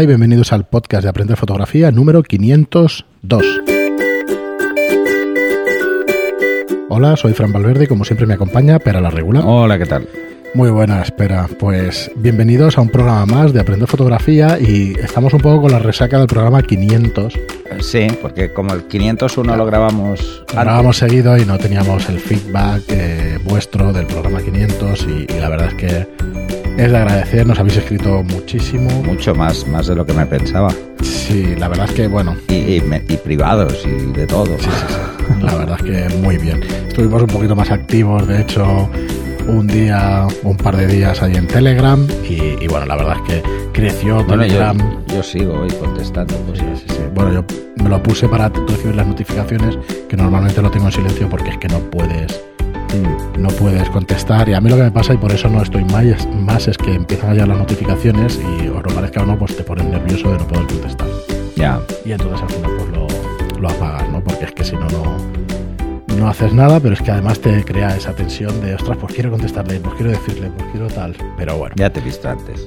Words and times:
Hola 0.00 0.04
y 0.04 0.16
bienvenidos 0.16 0.50
al 0.54 0.64
podcast 0.64 1.02
de 1.02 1.10
Aprender 1.10 1.36
Fotografía 1.36 1.90
número 1.90 2.22
502. 2.22 3.60
Hola, 6.88 7.18
soy 7.18 7.34
Fran 7.34 7.52
Valverde 7.52 7.84
y 7.84 7.86
como 7.86 8.06
siempre 8.06 8.26
me 8.26 8.32
acompaña 8.32 8.78
Pera 8.78 9.02
la 9.02 9.10
Regula. 9.10 9.44
Hola, 9.44 9.76
¿qué 9.76 9.84
tal? 9.84 10.08
Muy 10.54 10.70
buena, 10.70 11.02
espera. 11.02 11.46
Pues 11.58 12.10
bienvenidos 12.16 12.78
a 12.78 12.80
un 12.80 12.88
programa 12.88 13.26
más 13.26 13.52
de 13.52 13.60
Aprender 13.60 13.86
Fotografía 13.86 14.58
y 14.58 14.94
estamos 14.98 15.34
un 15.34 15.42
poco 15.42 15.60
con 15.60 15.72
la 15.72 15.80
resaca 15.80 16.16
del 16.16 16.28
programa 16.28 16.62
500. 16.62 17.38
Sí, 17.80 18.06
porque 18.22 18.54
como 18.54 18.72
el 18.72 18.84
501 18.84 19.54
lo 19.54 19.66
grabamos... 19.66 20.44
Lo 20.54 20.60
grabamos 20.62 20.96
seguido 20.96 21.36
y 21.36 21.44
no 21.44 21.58
teníamos 21.58 22.08
el 22.08 22.20
feedback 22.20 22.84
eh, 22.88 23.38
vuestro 23.44 23.92
del 23.92 24.06
programa 24.06 24.40
500 24.40 25.06
y, 25.08 25.26
y 25.30 25.40
la 25.40 25.50
verdad 25.50 25.68
es 25.68 25.74
que 25.74 26.69
es 26.84 26.90
de 26.90 26.96
agradecer, 26.98 27.46
nos 27.46 27.58
habéis 27.58 27.76
escrito 27.78 28.22
muchísimo. 28.22 28.90
Mucho 29.02 29.34
más, 29.34 29.66
más 29.68 29.86
de 29.86 29.94
lo 29.94 30.04
que 30.06 30.12
me 30.12 30.26
pensaba. 30.26 30.68
Sí, 31.02 31.54
la 31.58 31.68
verdad 31.68 31.86
es 31.88 31.92
que, 31.94 32.06
bueno. 32.08 32.36
Y, 32.48 32.76
y, 32.76 32.80
me- 32.80 33.02
y 33.08 33.16
privados 33.16 33.84
y 33.86 34.12
de 34.12 34.26
todo. 34.26 34.46
Sí, 34.58 34.64
sí, 34.64 34.86
sí. 34.88 35.44
La 35.44 35.54
verdad 35.54 35.76
es 35.78 36.08
que 36.10 36.16
muy 36.18 36.36
bien. 36.38 36.62
Estuvimos 36.88 37.22
un 37.22 37.28
poquito 37.28 37.54
más 37.56 37.70
activos, 37.70 38.26
de 38.26 38.40
hecho, 38.42 38.88
un 39.46 39.66
día, 39.66 40.26
un 40.42 40.56
par 40.56 40.76
de 40.76 40.86
días 40.86 41.22
ahí 41.22 41.34
en 41.36 41.46
Telegram 41.46 42.06
y, 42.28 42.62
y 42.62 42.66
bueno, 42.68 42.86
la 42.86 42.96
verdad 42.96 43.16
es 43.16 43.22
que 43.34 43.42
creció 43.72 44.16
Bueno, 44.24 44.42
Telegram. 44.42 44.78
yo 45.06 45.22
sigo 45.22 45.60
hoy 45.60 45.70
contestando. 45.80 46.34
pues, 46.46 46.58
Sí, 46.58 46.64
sí, 46.76 46.84
sí. 46.88 47.00
Bueno, 47.14 47.32
yo 47.32 47.44
me 47.82 47.88
lo 47.88 48.02
puse 48.02 48.28
para 48.28 48.48
recibir 48.48 48.96
las 48.96 49.06
notificaciones, 49.06 49.78
que 50.08 50.16
normalmente 50.16 50.60
lo 50.60 50.70
tengo 50.70 50.86
en 50.86 50.92
silencio 50.92 51.28
porque 51.28 51.50
es 51.50 51.58
que 51.58 51.68
no 51.68 51.78
puedes 51.90 52.40
no 53.38 53.48
puedes 53.50 53.88
contestar 53.90 54.48
y 54.48 54.54
a 54.54 54.60
mí 54.60 54.68
lo 54.70 54.76
que 54.76 54.82
me 54.82 54.90
pasa 54.90 55.14
y 55.14 55.16
por 55.16 55.32
eso 55.32 55.48
no 55.48 55.62
estoy 55.62 55.84
más, 55.84 56.04
más 56.28 56.68
es 56.68 56.76
que 56.76 56.94
empiezan 56.94 57.30
a 57.30 57.32
llegar 57.32 57.48
las 57.48 57.58
notificaciones 57.58 58.38
y 58.38 58.68
os 58.68 58.82
lo 58.82 58.94
parezca 58.94 59.22
o 59.22 59.26
no, 59.26 59.38
pues 59.38 59.56
te 59.56 59.62
pones 59.62 59.86
nervioso 59.86 60.30
de 60.32 60.38
no 60.38 60.46
poder 60.46 60.66
contestar. 60.66 61.08
ya. 61.56 61.80
Y 62.04 62.12
entonces 62.12 62.42
al 62.42 62.48
final 62.50 62.70
pues 62.76 62.90
lo, 62.90 63.60
lo 63.60 63.70
apagas, 63.70 64.08
¿no? 64.10 64.22
Porque 64.22 64.44
es 64.46 64.52
que 64.52 64.64
si 64.64 64.76
no, 64.76 64.88
no, 64.88 65.16
no 66.16 66.28
haces 66.28 66.52
nada, 66.52 66.80
pero 66.80 66.94
es 66.94 67.02
que 67.02 67.10
además 67.10 67.40
te 67.40 67.64
crea 67.64 67.96
esa 67.96 68.14
tensión 68.14 68.60
de, 68.60 68.74
ostras, 68.74 68.98
pues 68.98 69.14
quiero 69.14 69.30
contestarle, 69.30 69.80
pues 69.80 69.94
quiero 69.94 70.10
decirle, 70.10 70.50
pues 70.50 70.70
quiero 70.70 70.86
tal. 70.88 71.16
Pero 71.36 71.56
bueno. 71.56 71.74
Ya 71.76 71.90
te 71.90 72.00
he 72.00 72.02
visto 72.02 72.28
antes 72.28 72.66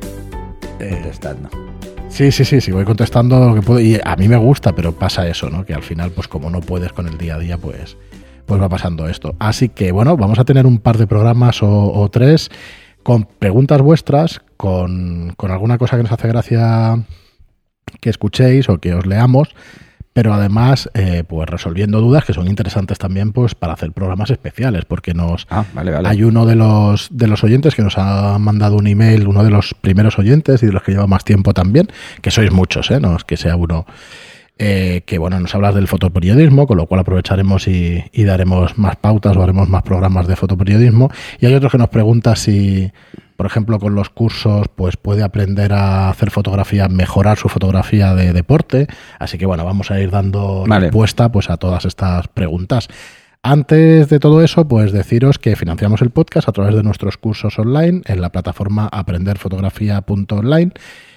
eh, 0.80 0.90
contestando. 0.92 1.50
sí, 2.10 2.32
sí, 2.32 2.46
sí, 2.46 2.62
sí, 2.62 2.72
voy 2.72 2.86
contestando 2.86 3.40
lo 3.48 3.56
que 3.56 3.62
puedo 3.62 3.80
y 3.80 4.00
a 4.04 4.16
mí 4.16 4.28
me 4.28 4.38
gusta, 4.38 4.74
pero 4.74 4.92
pasa 4.94 5.28
eso, 5.28 5.50
¿no? 5.50 5.66
Que 5.66 5.74
al 5.74 5.84
final, 5.84 6.12
pues 6.12 6.28
como 6.28 6.50
no 6.50 6.62
puedes 6.62 6.94
con 6.94 7.08
el 7.08 7.18
día 7.18 7.36
a 7.36 7.40
día, 7.40 7.58
pues, 7.58 7.98
pues 8.46 8.62
va 8.62 8.70
pasando 8.70 9.08
esto. 9.08 9.36
Así 9.40 9.70
que 9.70 9.92
bueno, 9.92 10.18
vamos 10.18 10.40
a 10.40 10.46
tener 10.46 10.66
un 10.66 10.80
par 10.80 10.98
de 10.98 11.08
programas 11.08 11.62
o, 11.64 11.94
o 11.94 12.10
tres 12.10 12.50
con 13.04 13.26
preguntas 13.40 13.82
vuestras, 13.82 14.42
con, 14.58 15.34
con 15.36 15.52
alguna 15.52 15.78
cosa 15.78 15.98
que 15.98 16.04
nos 16.04 16.12
hace 16.12 16.28
gracia 16.28 17.04
que 18.00 18.10
escuchéis 18.10 18.70
o 18.70 18.78
que 18.80 18.94
os 18.94 19.06
leamos, 19.06 19.50
pero 20.14 20.34
además 20.34 20.90
pues 21.28 21.50
resolviendo 21.50 22.00
dudas 22.00 22.24
que 22.24 22.34
son 22.34 22.48
interesantes 22.48 22.98
también 22.98 23.34
pues 23.34 23.56
para 23.56 23.74
hacer 23.74 23.92
programas 23.92 24.30
especiales, 24.30 24.86
porque 24.86 25.14
nos 25.14 25.48
Ah, 25.50 25.66
vale, 25.74 25.92
vale. 25.92 26.08
hay 26.08 26.24
uno 26.24 26.46
de 26.46 26.56
los 26.56 27.10
de 27.12 27.28
los 27.28 27.44
oyentes 27.44 27.76
que 27.76 27.82
nos 27.82 27.98
ha 27.98 28.38
mandado 28.40 28.78
un 28.78 28.88
email, 28.88 29.28
uno 29.28 29.44
de 29.44 29.50
los 29.50 29.74
primeros 29.74 30.18
oyentes 30.20 30.64
y 30.64 30.68
de 30.68 30.72
los 30.72 30.84
que 30.84 30.92
lleva 30.94 31.08
más 31.08 31.26
tiempo 31.26 31.54
también, 31.54 31.88
que 32.22 32.32
sois 32.32 32.52
muchos, 32.52 32.90
¿eh? 32.92 33.00
no 33.00 33.16
es 33.18 33.24
que 33.26 33.36
sea 33.38 33.56
uno 33.56 33.86
eh, 34.60 35.02
que 35.06 35.18
bueno, 35.18 35.40
nos 35.40 35.56
hablas 35.56 35.74
del 35.76 35.88
fotoperiodismo, 35.88 36.68
con 36.68 36.78
lo 36.78 36.86
cual 36.86 37.02
aprovecharemos 37.02 37.68
y, 37.68 38.04
y 38.12 38.24
daremos 38.24 38.78
más 38.78 38.96
pautas 38.98 39.36
o 39.36 39.44
haremos 39.44 39.68
más 39.68 39.84
programas 39.84 40.28
de 40.28 40.36
fotoperiodismo. 40.36 41.10
Y 41.40 41.48
hay 41.48 41.56
otro 41.56 41.70
que 41.70 41.78
nos 41.78 41.90
pregunta 41.90 42.36
si, 42.36 42.92
por 43.36 43.48
ejemplo, 43.48 43.80
con 43.80 43.96
los 43.96 44.10
cursos, 44.10 44.68
pues 44.76 44.96
puede 44.96 45.24
aprender 45.24 45.74
a 45.74 46.10
hacer 46.10 46.30
fotografía, 46.30 46.88
mejorar 46.88 47.38
su 47.38 47.50
fotografía 47.50 48.14
de 48.14 48.32
deporte. 48.32 48.88
Así 49.20 49.38
que 49.38 49.46
bueno, 49.46 49.66
vamos 49.66 49.90
a 49.92 50.00
ir 50.00 50.12
dando 50.12 50.66
Vale. 50.68 50.88
respuesta 50.88 51.32
pues 51.32 51.50
a 51.50 51.58
todas 51.58 51.86
estas 51.86 52.28
preguntas. 52.28 52.88
Antes 53.46 54.08
de 54.08 54.20
todo 54.20 54.42
eso, 54.42 54.70
pues 54.70 54.94
deciros 54.94 55.38
que 55.38 55.58
financiamos 55.58 56.02
el 56.02 56.12
podcast 56.12 56.48
a 56.48 56.54
través 56.54 56.76
de 56.76 56.84
nuestros 56.84 57.18
cursos 57.18 57.60
online 57.60 58.02
en 58.06 58.22
la 58.22 58.32
plataforma 58.32 58.88
aprenderfotografía.online 58.90 60.72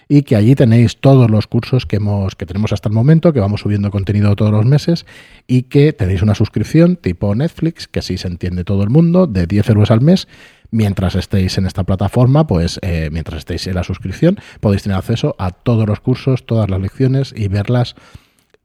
y 0.08 0.22
que 0.22 0.36
allí 0.36 0.54
tenéis 0.54 0.98
todos 0.98 1.30
los 1.30 1.46
cursos 1.46 1.86
que 1.86 1.96
hemos 1.96 2.36
que 2.36 2.46
tenemos 2.46 2.72
hasta 2.72 2.88
el 2.88 2.94
momento, 2.94 3.32
que 3.32 3.40
vamos 3.40 3.60
subiendo 3.62 3.90
contenido 3.90 4.36
todos 4.36 4.52
los 4.52 4.64
meses 4.64 5.06
y 5.46 5.62
que 5.62 5.92
tenéis 5.92 6.22
una 6.22 6.34
suscripción 6.34 6.96
tipo 6.96 7.34
Netflix, 7.34 7.88
que 7.88 7.98
así 7.98 8.16
se 8.16 8.28
entiende 8.28 8.64
todo 8.64 8.82
el 8.82 8.90
mundo, 8.90 9.26
de 9.26 9.46
10 9.46 9.70
euros 9.70 9.90
al 9.90 10.00
mes. 10.00 10.28
Mientras 10.70 11.14
estéis 11.14 11.58
en 11.58 11.66
esta 11.66 11.84
plataforma, 11.84 12.46
pues 12.46 12.78
eh, 12.82 13.08
mientras 13.12 13.38
estéis 13.38 13.66
en 13.66 13.74
la 13.74 13.84
suscripción, 13.84 14.38
podéis 14.60 14.82
tener 14.82 14.98
acceso 14.98 15.34
a 15.38 15.50
todos 15.50 15.86
los 15.86 16.00
cursos, 16.00 16.44
todas 16.44 16.68
las 16.68 16.80
lecciones 16.80 17.32
y 17.36 17.48
verlas, 17.48 17.94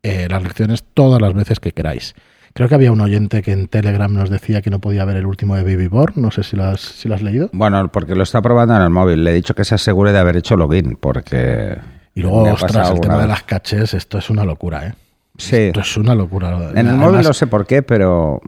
eh, 0.03 0.27
las 0.29 0.41
lecciones 0.43 0.83
todas 0.93 1.21
las 1.21 1.33
veces 1.33 1.59
que 1.59 1.73
queráis. 1.73 2.15
Creo 2.53 2.67
que 2.67 2.75
había 2.75 2.91
un 2.91 2.99
oyente 3.01 3.41
que 3.41 3.51
en 3.53 3.67
Telegram 3.67 4.13
nos 4.13 4.29
decía 4.29 4.61
que 4.61 4.69
no 4.69 4.79
podía 4.79 5.05
ver 5.05 5.15
el 5.17 5.25
último 5.25 5.55
de 5.55 5.63
Baby 5.63 5.87
Born. 5.87 6.13
No 6.17 6.31
sé 6.31 6.43
si 6.43 6.55
lo 6.57 6.65
has, 6.65 6.81
si 6.81 7.07
lo 7.07 7.15
has 7.15 7.21
leído. 7.21 7.49
Bueno, 7.53 7.89
porque 7.91 8.13
lo 8.15 8.23
está 8.23 8.41
probando 8.41 8.75
en 8.75 8.81
el 8.81 8.89
móvil. 8.89 9.23
Le 9.23 9.31
he 9.31 9.33
dicho 9.33 9.55
que 9.55 9.63
se 9.63 9.75
asegure 9.75 10.11
de 10.11 10.19
haber 10.19 10.35
hecho 10.37 10.57
login, 10.57 10.97
porque... 10.99 11.77
Y 12.13 12.21
luego, 12.21 12.43
ostras, 12.51 12.91
el 12.91 12.99
tema 12.99 13.17
de 13.21 13.27
las 13.27 13.43
caches, 13.43 13.93
esto 13.93 14.17
es 14.17 14.29
una 14.29 14.43
locura, 14.43 14.87
¿eh? 14.87 14.93
Sí. 15.37 15.55
Esto 15.55 15.79
es 15.79 15.95
una 15.97 16.13
locura. 16.13 16.49
En 16.49 16.77
el 16.77 16.87
Además, 16.89 16.95
móvil 17.11 17.25
no 17.25 17.33
sé 17.33 17.47
por 17.47 17.65
qué, 17.65 17.81
pero 17.83 18.41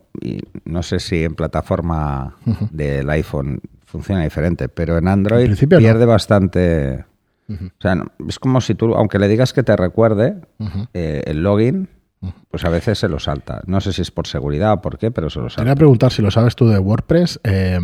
no 0.66 0.84
sé 0.84 1.00
si 1.00 1.24
en 1.24 1.34
plataforma 1.34 2.36
del 2.72 3.10
iPhone 3.10 3.62
funciona 3.86 4.22
diferente, 4.24 4.68
pero 4.68 4.98
en 4.98 5.08
Android 5.08 5.42
En 5.44 5.48
principio 5.48 5.80
no. 5.80 5.84
pierde 5.84 6.06
bastante. 6.06 7.06
O 7.50 7.56
sea, 7.82 7.96
no- 7.96 8.08
es 8.28 8.38
como 8.38 8.60
si 8.60 8.76
tú, 8.76 8.94
aunque 8.96 9.18
le 9.18 9.28
digas 9.30 9.54
que 9.54 9.64
te 9.64 9.76
recuerde 9.78 10.36
eh, 10.94 11.24
el 11.26 11.42
login, 11.42 11.88
pues 12.50 12.64
a 12.66 12.70
veces 12.70 12.98
se 13.00 13.08
lo 13.10 13.20
salta. 13.20 13.62
No 13.66 13.82
sé 13.82 13.94
si 13.94 14.02
es 14.02 14.12
por 14.12 14.28
seguridad 14.28 14.74
o 14.74 14.82
por 14.82 14.98
qué, 14.98 15.12
pero 15.12 15.30
se 15.30 15.40
lo 15.40 15.46
Quería 15.48 15.56
salta. 15.66 15.76
preguntar 15.76 16.12
si 16.12 16.22
lo 16.22 16.32
sabes 16.32 16.56
tú 16.56 16.68
de 16.68 16.78
WordPress. 16.80 17.40
eh, 17.44 17.80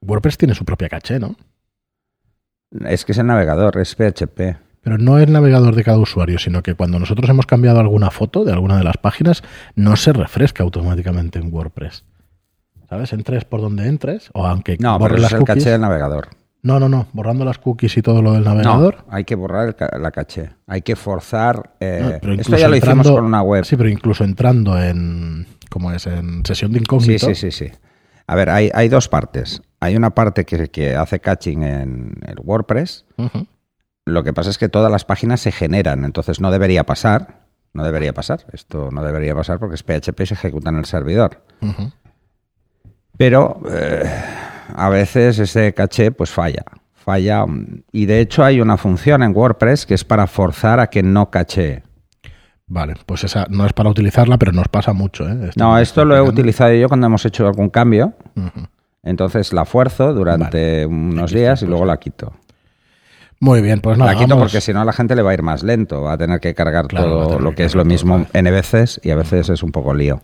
WordPress 0.00 0.38
tiene 0.38 0.54
su 0.54 0.64
propia 0.64 0.88
caché, 0.88 1.18
¿no? 1.18 1.36
Es 2.86 3.04
que 3.04 3.12
es 3.12 3.18
el 3.18 3.26
navegador, 3.26 3.78
es 3.78 3.94
PHP. 3.94 4.56
Pero 4.82 4.96
no 4.98 5.18
es 5.18 5.28
navegador 5.28 5.74
de 5.74 5.84
cada 5.84 5.98
usuario, 5.98 6.38
sino 6.38 6.62
que 6.62 6.74
cuando 6.74 6.98
nosotros 6.98 7.28
hemos 7.28 7.46
cambiado 7.46 7.80
alguna 7.80 8.10
foto 8.10 8.44
de 8.44 8.52
alguna 8.52 8.78
de 8.78 8.84
las 8.84 8.96
páginas, 8.96 9.42
no 9.74 9.96
se 9.96 10.12
refresca 10.12 10.62
automáticamente 10.62 11.38
en 11.38 11.52
WordPress. 11.52 12.04
¿Sabes? 12.88 13.12
Entres 13.12 13.44
por 13.44 13.60
donde 13.60 13.86
entres, 13.86 14.30
o 14.32 14.46
aunque 14.46 14.76
No, 14.80 14.98
pero 14.98 15.16
las 15.16 15.26
es 15.26 15.32
el 15.32 15.38
cookies. 15.40 15.56
caché 15.64 15.70
del 15.72 15.80
navegador. 15.80 16.28
No, 16.62 16.80
no, 16.80 16.88
no, 16.88 17.06
borrando 17.12 17.44
las 17.44 17.58
cookies 17.58 17.96
y 17.96 18.02
todo 18.02 18.20
lo 18.20 18.32
del 18.32 18.44
navegador. 18.44 19.04
No, 19.06 19.14
hay 19.14 19.24
que 19.24 19.36
borrar 19.36 19.68
el 19.68 20.02
la 20.02 20.10
caché. 20.10 20.50
Hay 20.66 20.82
que 20.82 20.96
forzar. 20.96 21.74
eh, 21.80 22.18
No, 22.22 22.32
esto 22.32 22.56
ya 22.56 22.68
lo 22.68 22.76
hicimos 22.76 23.08
con 23.08 23.24
una 23.24 23.42
web. 23.42 23.64
Sí, 23.64 23.76
pero 23.76 23.88
incluso 23.88 24.24
entrando 24.24 24.80
en. 24.82 25.46
¿Cómo 25.70 25.92
es? 25.92 26.06
En 26.06 26.44
sesión 26.44 26.72
de 26.72 26.78
Sí, 26.78 26.82
incógnito. 26.82 27.26
sí, 27.26 27.34
sí, 27.34 27.50
sí. 27.52 27.70
A 28.26 28.34
ver, 28.34 28.50
hay, 28.50 28.70
hay 28.74 28.88
dos 28.88 29.08
partes. 29.08 29.62
Hay 29.80 29.96
una 29.96 30.10
parte 30.10 30.44
que, 30.44 30.68
que 30.68 30.96
hace 30.96 31.20
caching 31.20 31.62
en 31.62 32.14
el 32.26 32.36
WordPress. 32.42 33.04
Lo 34.04 34.24
que 34.24 34.32
pasa 34.32 34.50
es 34.50 34.58
que 34.58 34.68
todas 34.68 34.90
las 34.90 35.04
páginas 35.04 35.40
se 35.40 35.52
generan, 35.52 36.04
entonces 36.04 36.40
no 36.40 36.50
debería 36.50 36.84
pasar. 36.84 37.46
No 37.74 37.84
debería 37.84 38.12
pasar. 38.14 38.40
Esto 38.52 38.88
no 38.90 39.04
debería 39.04 39.34
pasar 39.34 39.58
porque 39.60 39.76
es 39.76 39.82
PHP 39.82 40.20
y 40.22 40.26
se 40.26 40.34
ejecuta 40.34 40.70
en 40.70 40.76
el 40.78 40.86
servidor. 40.86 41.42
Pero 43.16 43.60
eh, 43.70 44.04
a 44.74 44.88
veces 44.88 45.38
ese 45.38 45.72
caché 45.74 46.10
pues 46.12 46.30
falla. 46.30 46.64
Falla. 46.94 47.46
mm, 47.46 47.82
Y 47.92 48.06
de 48.06 48.20
hecho 48.20 48.44
hay 48.44 48.60
una 48.60 48.76
función 48.76 49.22
en 49.22 49.34
WordPress 49.36 49.86
que 49.86 49.94
es 49.94 50.04
para 50.04 50.26
forzar 50.26 50.80
a 50.80 50.88
que 50.88 51.02
no 51.02 51.30
caché. 51.30 51.82
Vale, 52.66 52.94
pues 53.06 53.24
esa 53.24 53.46
no 53.48 53.64
es 53.64 53.72
para 53.72 53.88
utilizarla, 53.88 54.36
pero 54.36 54.52
nos 54.52 54.68
pasa 54.68 54.92
mucho. 54.92 55.26
¿eh? 55.26 55.48
Esto 55.48 55.58
No, 55.64 55.78
esto 55.78 56.04
lo 56.04 56.14
he 56.16 56.20
utilizado 56.20 56.74
yo 56.74 56.88
cuando 56.88 57.06
hemos 57.06 57.24
hecho 57.24 57.46
algún 57.46 57.70
cambio. 57.70 58.12
Entonces 59.02 59.52
la 59.54 59.64
fuerzo 59.64 60.12
durante 60.12 60.84
unos 60.84 61.30
Aquí 61.30 61.40
días 61.40 61.54
está, 61.54 61.64
y 61.66 61.68
luego 61.68 61.84
pues. 61.84 61.88
la 61.88 61.96
quito. 61.98 62.32
Muy 63.40 63.62
bien, 63.62 63.80
pues 63.80 63.96
nada. 63.96 64.12
la 64.12 64.18
quito 64.18 64.30
vamos- 64.34 64.42
porque 64.50 64.60
si 64.60 64.72
no 64.72 64.80
a 64.80 64.84
la 64.84 64.92
gente 64.92 65.14
le 65.14 65.22
va 65.22 65.30
a 65.30 65.34
ir 65.34 65.42
más 65.42 65.62
lento, 65.62 66.02
va 66.02 66.12
a 66.14 66.18
tener 66.18 66.40
que 66.40 66.54
cargar 66.54 66.88
Claro, 66.88 67.06
todo 67.26 67.38
lo 67.38 67.50
que 67.50 67.56
que 67.56 67.64
es 67.64 67.74
lo 67.74 67.84
mismo. 67.84 68.26
N 68.32 68.50
veces 68.50 69.00
y 69.02 69.10
a 69.10 69.16
veces 69.16 69.48
es 69.48 69.62
un 69.62 69.70
poco 69.72 69.94
lío. 69.94 70.22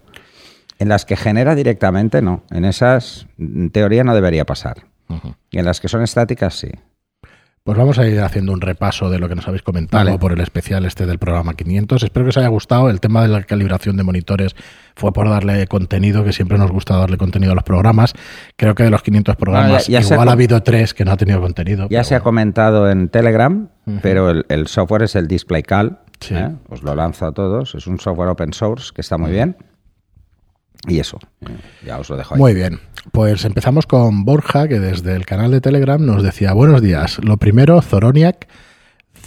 En 0.78 0.88
las 0.88 1.04
que 1.04 1.16
genera 1.16 1.54
directamente, 1.54 2.20
no. 2.22 2.42
En 2.50 2.64
esas, 2.64 3.26
en 3.38 3.70
teoría, 3.70 4.04
no 4.04 4.14
debería 4.14 4.44
pasar. 4.44 4.84
Y 5.50 5.58
en 5.58 5.64
las 5.64 5.80
que 5.80 5.88
son 5.88 6.02
estáticas, 6.02 6.54
sí. 6.54 6.68
Pues 7.62 7.78
vamos 7.78 7.98
a 7.98 8.06
ir 8.06 8.20
haciendo 8.20 8.52
un 8.52 8.60
repaso 8.60 9.08
de 9.08 9.18
lo 9.18 9.26
que 9.26 9.34
nos 9.36 9.48
habéis 9.48 9.62
comentado 9.62 10.04
Vale. 10.04 10.18
por 10.18 10.32
el 10.32 10.40
especial 10.40 10.84
este 10.84 11.06
del 11.06 11.18
programa 11.18 11.54
500. 11.54 12.02
Espero 12.02 12.26
que 12.26 12.28
os 12.30 12.36
haya 12.36 12.48
gustado. 12.48 12.90
El 12.90 13.00
tema 13.00 13.22
de 13.22 13.28
la 13.28 13.42
calibración 13.44 13.96
de 13.96 14.02
monitores 14.02 14.54
fue 14.96 15.14
por 15.14 15.30
darle 15.30 15.66
contenido, 15.66 16.24
que 16.24 16.34
siempre 16.34 16.58
nos 16.58 16.70
gusta 16.70 16.96
darle 16.98 17.16
contenido 17.16 17.52
a 17.52 17.54
los 17.54 17.64
programas. 17.64 18.12
Creo 18.56 18.74
que 18.74 18.82
de 18.82 18.90
los 18.90 19.02
500 19.02 19.36
programas, 19.36 19.86
ya- 19.86 20.00
ya 20.00 20.02
se 20.06 20.12
igual 20.12 20.28
ha 20.28 20.32
habido 20.32 20.62
tres 20.62 20.92
que 20.92 21.06
no 21.06 21.12
ha 21.12 21.16
tenido 21.16 21.40
contenido. 21.40 21.86
Ya 21.88 22.04
se 22.04 22.14
ha 22.14 22.20
comentado 22.20 22.90
en 22.90 23.08
Telegram, 23.08 23.68
pero 24.02 24.28
el, 24.28 24.44
el 24.50 24.66
software 24.66 25.04
es 25.04 25.14
el 25.16 25.26
DisplayCal. 25.26 26.00
Sí. 26.20 26.34
¿eh? 26.34 26.50
Os 26.68 26.82
lo 26.82 26.94
lanzo 26.94 27.24
a 27.26 27.32
todos. 27.32 27.74
Es 27.74 27.86
un 27.86 27.98
software 27.98 28.28
open 28.28 28.52
source 28.52 28.90
que 28.94 29.00
está 29.00 29.16
muy 29.16 29.30
bien. 29.30 29.56
Y 30.86 30.98
eso, 30.98 31.18
ya 31.84 31.98
os 31.98 32.10
lo 32.10 32.16
dejo 32.16 32.34
ahí. 32.34 32.40
Muy 32.40 32.54
bien, 32.54 32.80
pues 33.12 33.44
empezamos 33.44 33.86
con 33.86 34.24
Borja, 34.24 34.68
que 34.68 34.80
desde 34.80 35.14
el 35.16 35.24
canal 35.24 35.50
de 35.50 35.60
Telegram 35.60 36.04
nos 36.04 36.22
decía, 36.22 36.52
buenos 36.52 36.82
días. 36.82 37.18
Lo 37.24 37.36
primero, 37.38 37.80
Zoroniac 37.80 38.48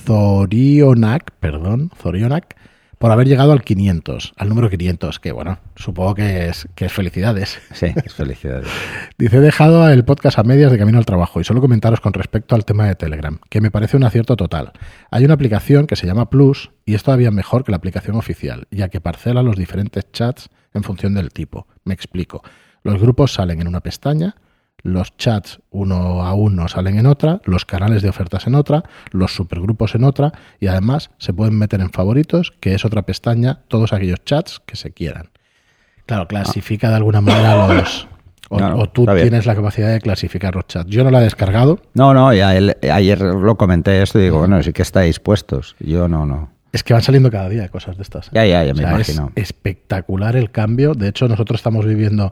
Zorionak, 0.07 1.31
perdón, 1.39 1.91
Zorionak, 2.01 2.55
por 2.97 3.11
haber 3.11 3.27
llegado 3.27 3.51
al 3.51 3.63
500, 3.63 4.33
al 4.35 4.49
número 4.49 4.69
500, 4.69 5.19
que 5.19 5.31
bueno, 5.31 5.59
supongo 5.75 6.15
que 6.15 6.49
es, 6.49 6.67
que 6.75 6.85
es 6.85 6.93
felicidades. 6.93 7.59
Sí, 7.73 7.87
es 8.03 8.13
felicidades. 8.13 8.67
Dice, 9.17 9.37
he 9.37 9.41
dejado 9.41 9.87
el 9.89 10.03
podcast 10.03 10.39
a 10.39 10.43
medias 10.43 10.71
de 10.71 10.77
camino 10.77 10.97
al 10.97 11.05
trabajo 11.05 11.39
y 11.39 11.43
solo 11.43 11.61
comentaros 11.61 12.01
con 12.01 12.13
respecto 12.13 12.55
al 12.55 12.65
tema 12.65 12.87
de 12.87 12.95
Telegram, 12.95 13.39
que 13.49 13.61
me 13.61 13.71
parece 13.71 13.97
un 13.97 14.03
acierto 14.03 14.35
total. 14.35 14.71
Hay 15.11 15.25
una 15.25 15.35
aplicación 15.35 15.85
que 15.85 15.95
se 15.95 16.07
llama 16.07 16.29
Plus 16.29 16.71
y 16.85 16.95
es 16.95 17.03
todavía 17.03 17.31
mejor 17.31 17.63
que 17.63 17.71
la 17.71 17.77
aplicación 17.77 18.15
oficial, 18.15 18.67
ya 18.71 18.89
que 18.89 19.01
parcela 19.01 19.43
los 19.43 19.57
diferentes 19.57 20.11
chats 20.11 20.49
en 20.73 20.83
función 20.83 21.13
del 21.13 21.31
tipo. 21.31 21.67
Me 21.83 21.93
explico. 21.93 22.41
Los 22.83 22.99
grupos 22.99 23.33
salen 23.33 23.61
en 23.61 23.67
una 23.67 23.81
pestaña, 23.81 24.35
los 24.87 25.15
chats 25.17 25.59
uno 25.69 26.23
a 26.23 26.33
uno 26.33 26.67
salen 26.67 26.97
en 26.97 27.05
otra, 27.05 27.41
los 27.45 27.65
canales 27.65 28.01
de 28.01 28.09
ofertas 28.09 28.47
en 28.47 28.55
otra, 28.55 28.83
los 29.11 29.35
supergrupos 29.35 29.95
en 29.95 30.03
otra 30.03 30.31
y 30.59 30.67
además 30.67 31.11
se 31.17 31.33
pueden 31.33 31.57
meter 31.57 31.81
en 31.81 31.89
favoritos, 31.91 32.53
que 32.59 32.73
es 32.73 32.85
otra 32.85 33.01
pestaña, 33.03 33.59
todos 33.67 33.93
aquellos 33.93 34.23
chats 34.25 34.61
que 34.65 34.75
se 34.75 34.91
quieran. 34.91 35.29
Claro, 36.05 36.27
clasifica 36.27 36.89
de 36.89 36.95
alguna 36.95 37.21
manera 37.21 37.67
los... 37.73 38.07
O, 38.49 38.59
No, 38.59 38.69
no, 38.69 38.77
o 38.77 38.87
tú 38.89 39.05
tienes 39.05 39.45
la 39.45 39.55
capacidad 39.55 39.91
de 39.91 39.99
clasificar 39.99 40.55
los 40.55 40.67
chats. 40.67 40.89
Yo 40.89 41.03
no 41.03 41.11
la 41.11 41.19
he 41.19 41.23
descargado. 41.25 41.81
No, 41.93 42.13
no, 42.13 42.33
ya 42.33 42.55
el- 42.55 42.77
ayer 42.89 43.19
lo 43.19 43.57
comenté 43.57 44.01
esto 44.01 44.19
y 44.19 44.23
digo, 44.23 44.39
bueno, 44.39 44.63
sí 44.63 44.71
que 44.71 44.83
estáis 44.83 45.19
puestos. 45.19 45.75
Yo 45.79 46.07
no, 46.07 46.25
no. 46.25 46.49
Es 46.71 46.81
que 46.83 46.93
van 46.93 47.01
saliendo 47.01 47.29
cada 47.29 47.49
día 47.49 47.67
cosas 47.67 47.97
de 47.97 48.03
estas. 48.03 48.27
¿eh? 48.27 48.31
Ya, 48.33 48.45
ya, 48.45 48.63
ya 48.63 48.73
me 48.73 48.85
O 48.85 48.87
sea, 48.87 48.99
es 48.99 49.09
imagino. 49.09 49.31
espectacular 49.35 50.37
el 50.37 50.49
cambio. 50.51 50.93
De 50.93 51.09
hecho, 51.09 51.27
nosotros 51.27 51.59
estamos 51.59 51.85
viviendo. 51.85 52.31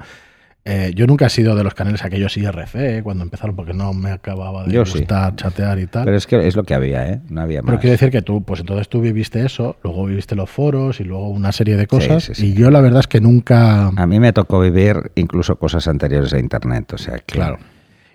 Eh, 0.67 0.93
yo 0.95 1.05
nunca 1.05 1.27
he 1.27 1.29
sido 1.29 1.55
de 1.55 1.63
los 1.63 1.75
canales 1.75 2.03
aquellos 2.03 2.35
IRC 2.35 2.75
eh, 2.75 3.01
cuando 3.03 3.23
empezaron 3.23 3.55
porque 3.55 3.73
no 3.75 3.93
me 3.93 4.09
acababa 4.09 4.63
de 4.63 4.73
Yo 4.73 4.83
sí. 4.83 4.97
gustar 4.97 5.35
chatear 5.35 5.77
y 5.77 5.85
tal. 5.85 6.05
Pero 6.05 6.17
es 6.17 6.25
que 6.25 6.47
es 6.47 6.55
lo 6.55 6.63
que 6.63 6.73
había, 6.73 7.07
¿eh? 7.07 7.21
No 7.29 7.41
había 7.41 7.61
Pero 7.61 7.73
más. 7.73 7.81
quiero 7.81 7.91
decir 7.91 8.09
que 8.09 8.23
tú, 8.23 8.43
pues 8.43 8.61
entonces 8.61 8.89
tú 8.89 8.99
viviste 8.99 9.45
eso, 9.45 9.77
luego 9.83 10.05
viviste 10.07 10.33
los 10.35 10.49
foros 10.49 10.99
y 10.99 11.03
luego 11.03 11.29
una 11.29 11.51
serie 11.51 11.77
de 11.77 11.85
cosas. 11.85 12.23
sí, 12.23 12.33
sí. 12.33 12.47
Y 12.47 12.53
yo 12.53 12.71
la 12.71 12.81
verdad 12.81 13.01
es 13.01 13.07
que 13.07 13.21
nunca. 13.21 13.89
A 13.95 14.07
mí 14.07 14.19
me 14.19 14.33
tocó 14.33 14.59
vivir 14.59 15.11
incluso 15.13 15.55
cosas 15.57 15.87
anteriores 15.87 16.33
a 16.33 16.39
Internet, 16.39 16.91
o 16.93 16.97
sea 16.97 17.19
que... 17.19 17.35
Claro. 17.35 17.59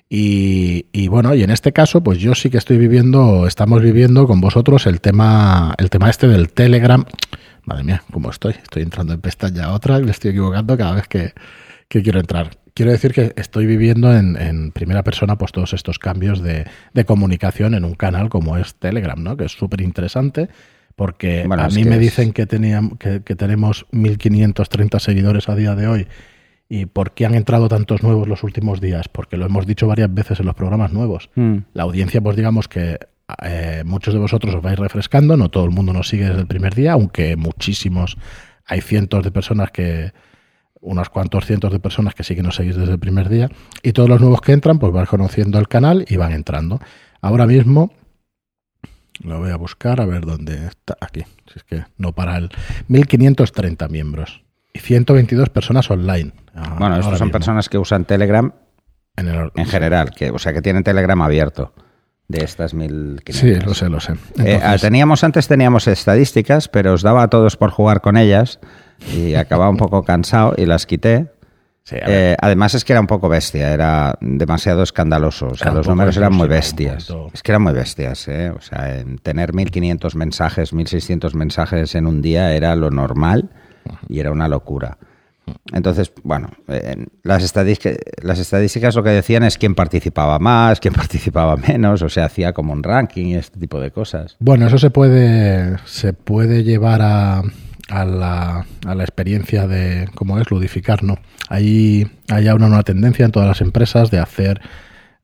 Y, 0.08 0.86
y 0.90 1.06
bueno, 1.06 1.32
y 1.36 1.44
en 1.44 1.50
este 1.50 1.72
caso, 1.72 2.02
pues 2.02 2.18
yo 2.18 2.34
sí 2.34 2.50
que 2.50 2.58
estoy 2.58 2.78
viviendo, 2.78 3.46
estamos 3.46 3.80
viviendo 3.80 4.26
con 4.26 4.40
vosotros 4.40 4.88
el 4.88 5.00
tema, 5.00 5.72
el 5.78 5.88
tema 5.88 6.10
este 6.10 6.26
del 6.26 6.50
Telegram. 6.52 7.04
Madre 7.64 7.84
mía, 7.84 8.02
¿cómo 8.10 8.28
estoy? 8.30 8.54
Estoy 8.60 8.82
entrando 8.82 9.14
en 9.14 9.20
pestaña 9.20 9.66
a 9.66 9.72
otra 9.72 10.00
y 10.00 10.02
me 10.02 10.10
estoy 10.10 10.32
equivocando 10.32 10.76
cada 10.76 10.94
vez 10.96 11.06
que, 11.06 11.32
que 11.90 12.02
quiero 12.02 12.20
entrar. 12.20 12.50
Quiero 12.72 12.92
decir 12.92 13.12
que 13.12 13.32
estoy 13.36 13.66
viviendo 13.66 14.16
en, 14.16 14.36
en 14.40 14.70
primera 14.72 15.02
persona 15.02 15.36
pues 15.36 15.52
todos 15.52 15.74
estos 15.74 15.98
cambios 15.98 16.40
de, 16.40 16.64
de 16.94 17.04
comunicación 17.04 17.74
en 17.74 17.84
un 17.84 17.94
canal 17.94 18.30
como 18.30 18.56
es 18.56 18.76
Telegram, 18.76 19.22
¿no? 19.22 19.36
Que 19.36 19.44
es 19.44 19.52
súper 19.52 19.82
interesante 19.82 20.48
porque 20.96 21.44
Bueno, 21.46 21.64
a 21.64 21.68
mí 21.68 21.84
me 21.84 21.96
es- 21.96 22.00
dicen 22.00 22.32
que, 22.32 22.46
tenían, 22.46 22.90
que, 22.90 23.22
que 23.22 23.34
tenemos 23.34 23.86
1.530 23.92 24.98
seguidores 25.00 25.48
a 25.48 25.54
día 25.56 25.74
de 25.74 25.86
hoy 25.88 26.06
¿Y 26.72 26.86
por 26.86 27.14
qué 27.14 27.26
han 27.26 27.34
entrado 27.34 27.68
tantos 27.68 28.04
nuevos 28.04 28.28
los 28.28 28.44
últimos 28.44 28.80
días? 28.80 29.08
Porque 29.08 29.36
lo 29.36 29.44
hemos 29.44 29.66
dicho 29.66 29.88
varias 29.88 30.14
veces 30.14 30.38
en 30.38 30.46
los 30.46 30.54
programas 30.54 30.92
nuevos. 30.92 31.28
Mm. 31.34 31.56
La 31.74 31.82
audiencia, 31.82 32.20
pues 32.20 32.36
digamos 32.36 32.68
que 32.68 32.96
eh, 33.42 33.82
muchos 33.84 34.14
de 34.14 34.20
vosotros 34.20 34.54
os 34.54 34.62
vais 34.62 34.78
refrescando, 34.78 35.36
no 35.36 35.48
todo 35.50 35.64
el 35.64 35.72
mundo 35.72 35.92
nos 35.92 36.06
sigue 36.06 36.26
desde 36.26 36.42
el 36.42 36.46
primer 36.46 36.76
día, 36.76 36.92
aunque 36.92 37.34
muchísimos, 37.34 38.16
hay 38.66 38.82
cientos 38.82 39.24
de 39.24 39.32
personas 39.32 39.72
que, 39.72 40.12
unos 40.80 41.10
cuantos 41.10 41.44
cientos 41.46 41.72
de 41.72 41.78
personas 41.78 42.14
que 42.14 42.24
sí 42.24 42.34
que 42.34 42.42
nos 42.42 42.56
seguís 42.56 42.76
desde 42.76 42.92
el 42.92 42.98
primer 42.98 43.28
día, 43.28 43.50
y 43.82 43.92
todos 43.92 44.08
los 44.08 44.20
nuevos 44.20 44.40
que 44.40 44.52
entran, 44.52 44.78
pues 44.78 44.92
van 44.92 45.06
conociendo 45.06 45.58
el 45.58 45.68
canal 45.68 46.04
y 46.08 46.16
van 46.16 46.32
entrando. 46.32 46.80
Ahora 47.20 47.46
mismo, 47.46 47.92
lo 49.22 49.38
voy 49.38 49.50
a 49.50 49.56
buscar 49.56 50.00
a 50.00 50.06
ver 50.06 50.24
dónde 50.24 50.66
está, 50.66 50.96
aquí, 51.00 51.22
si 51.52 51.58
es 51.58 51.64
que 51.64 51.84
no 51.98 52.12
para 52.12 52.38
el 52.38 52.50
1530 52.88 53.88
miembros 53.88 54.42
y 54.72 54.78
122 54.78 55.50
personas 55.50 55.90
online. 55.90 56.32
Ah, 56.54 56.76
Bueno, 56.78 56.94
ahora 56.94 57.02
son 57.02 57.12
mismo, 57.26 57.30
personas 57.32 57.68
que 57.68 57.76
usan 57.78 58.04
Telegram 58.06 58.52
en, 59.16 59.28
el- 59.28 59.50
en 59.54 59.66
general, 59.66 60.10
que, 60.12 60.30
o 60.30 60.38
sea, 60.38 60.52
que 60.54 60.62
tienen 60.62 60.82
Telegram 60.84 61.20
abierto 61.20 61.74
de 62.28 62.44
estas 62.44 62.72
1500. 62.72 63.34
Sí, 63.36 63.66
lo 63.66 63.74
sé, 63.74 63.88
lo 63.90 64.00
sé. 64.00 64.12
Eh, 64.12 64.16
Entonces- 64.36 64.62
ah, 64.64 64.76
teníamos 64.80 65.24
antes 65.24 65.46
teníamos 65.48 65.86
estadísticas, 65.88 66.68
pero 66.68 66.94
os 66.94 67.02
daba 67.02 67.24
a 67.24 67.28
todos 67.28 67.56
por 67.56 67.70
jugar 67.70 68.00
con 68.00 68.16
ellas 68.16 68.60
y 69.14 69.34
acababa 69.34 69.70
un 69.70 69.76
poco 69.76 70.02
cansado 70.02 70.54
y 70.56 70.66
las 70.66 70.86
quité. 70.86 71.26
Sí. 71.82 71.96
Eh, 71.98 72.36
además 72.40 72.74
es 72.74 72.84
que 72.84 72.92
era 72.92 73.00
un 73.00 73.06
poco 73.06 73.28
bestia, 73.28 73.72
era 73.72 74.16
demasiado 74.20 74.82
escandaloso. 74.82 75.48
O 75.48 75.56
sea, 75.56 75.72
los 75.72 75.88
números 75.88 76.16
eran 76.16 76.34
muy 76.34 76.46
bestias. 76.46 77.12
Es 77.32 77.42
que 77.42 77.52
eran 77.52 77.62
muy 77.62 77.72
bestias, 77.72 78.28
¿eh? 78.28 78.50
O 78.50 78.60
sea, 78.60 78.98
en 78.98 79.18
tener 79.18 79.54
1500 79.54 80.14
mensajes, 80.14 80.72
1600 80.72 81.34
mensajes 81.34 81.94
en 81.94 82.06
un 82.06 82.22
día 82.22 82.54
era 82.54 82.76
lo 82.76 82.90
normal 82.90 83.50
y 84.08 84.20
era 84.20 84.30
una 84.30 84.46
locura. 84.46 84.98
Entonces, 85.72 86.12
bueno, 86.22 86.50
eh, 86.68 87.06
las, 87.22 87.42
estadísticas, 87.42 87.96
las 88.22 88.38
estadísticas 88.38 88.94
lo 88.94 89.02
que 89.02 89.10
decían 89.10 89.42
es 89.42 89.58
quién 89.58 89.74
participaba 89.74 90.38
más, 90.38 90.80
quién 90.80 90.94
participaba 90.94 91.56
menos, 91.56 92.02
o 92.02 92.08
sea, 92.08 92.26
hacía 92.26 92.52
como 92.52 92.72
un 92.72 92.82
ranking 92.82 93.26
y 93.26 93.34
este 93.36 93.58
tipo 93.58 93.80
de 93.80 93.90
cosas. 93.90 94.36
Bueno, 94.38 94.66
eso 94.66 94.78
se 94.78 94.90
puede, 94.90 95.78
se 95.86 96.12
puede 96.12 96.62
llevar 96.62 97.00
a, 97.02 97.42
a 97.90 98.04
la, 98.04 98.66
a 98.86 98.94
la 98.94 99.02
experiencia 99.02 99.66
de 99.66 100.08
cómo 100.14 100.38
es 100.38 100.50
ludificar, 100.50 101.02
¿no? 101.02 101.18
Hay, 101.48 102.06
hay 102.28 102.48
ahora 102.48 102.66
una 102.66 102.82
tendencia 102.82 103.24
en 103.24 103.32
todas 103.32 103.48
las 103.48 103.60
empresas 103.60 104.10
de 104.10 104.18
hacer, 104.18 104.60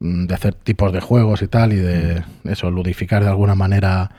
mm, 0.01 0.27
de 0.27 0.35
hacer 0.35 0.55
tipos 0.55 0.93
de 0.93 1.01
juegos 1.01 1.43
y 1.43 1.49
tal, 1.49 1.73
y 1.73 1.77
de 1.77 2.23
eso, 2.45 2.71
ludificar 2.71 3.23
de 3.23 3.31
alguna 3.31 3.55
manera 3.55 4.11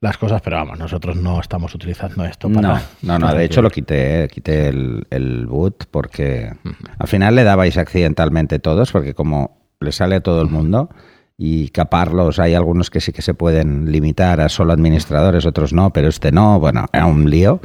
las 0.00 0.18
cosas, 0.18 0.42
pero 0.42 0.56
vamos, 0.56 0.78
nosotros 0.78 1.16
no 1.16 1.40
estamos 1.40 1.74
utilizando 1.74 2.24
esto 2.24 2.50
para. 2.50 2.68
No, 2.68 2.80
no, 3.02 3.18
no, 3.18 3.34
de 3.34 3.44
hecho 3.44 3.62
lo 3.62 3.70
quité, 3.70 4.24
eh, 4.24 4.28
quité 4.28 4.68
el, 4.68 5.06
el 5.10 5.46
boot 5.46 5.86
porque 5.90 6.52
al 6.98 7.08
final 7.08 7.34
le 7.34 7.44
dabais 7.44 7.78
accidentalmente 7.78 8.58
todos, 8.58 8.92
porque 8.92 9.14
como 9.14 9.58
le 9.80 9.92
sale 9.92 10.16
a 10.16 10.20
todo 10.20 10.42
el 10.42 10.48
mundo 10.48 10.90
y 11.38 11.68
caparlos, 11.68 12.38
hay 12.38 12.54
algunos 12.54 12.88
que 12.90 13.00
sí 13.00 13.12
que 13.12 13.22
se 13.22 13.34
pueden 13.34 13.92
limitar 13.92 14.40
a 14.40 14.48
solo 14.48 14.72
administradores, 14.72 15.44
otros 15.46 15.72
no, 15.72 15.92
pero 15.92 16.08
este 16.08 16.32
no, 16.32 16.58
bueno, 16.60 16.86
era 16.92 17.06
un 17.06 17.28
lío. 17.30 17.60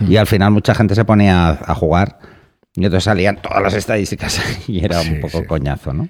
Y 0.00 0.16
al 0.16 0.26
final 0.26 0.50
mucha 0.50 0.74
gente 0.74 0.94
se 0.96 1.04
ponía 1.04 1.48
a, 1.48 1.58
a 1.66 1.74
jugar 1.74 2.18
y 2.74 2.84
entonces 2.84 3.04
salían 3.04 3.40
todas 3.40 3.62
las 3.62 3.74
estadísticas 3.74 4.40
y 4.68 4.84
era 4.84 5.00
Sí, 5.00 5.12
un 5.12 5.20
poco 5.20 5.38
sí. 5.38 5.44
coñazo, 5.46 5.92
¿no? 5.92 6.08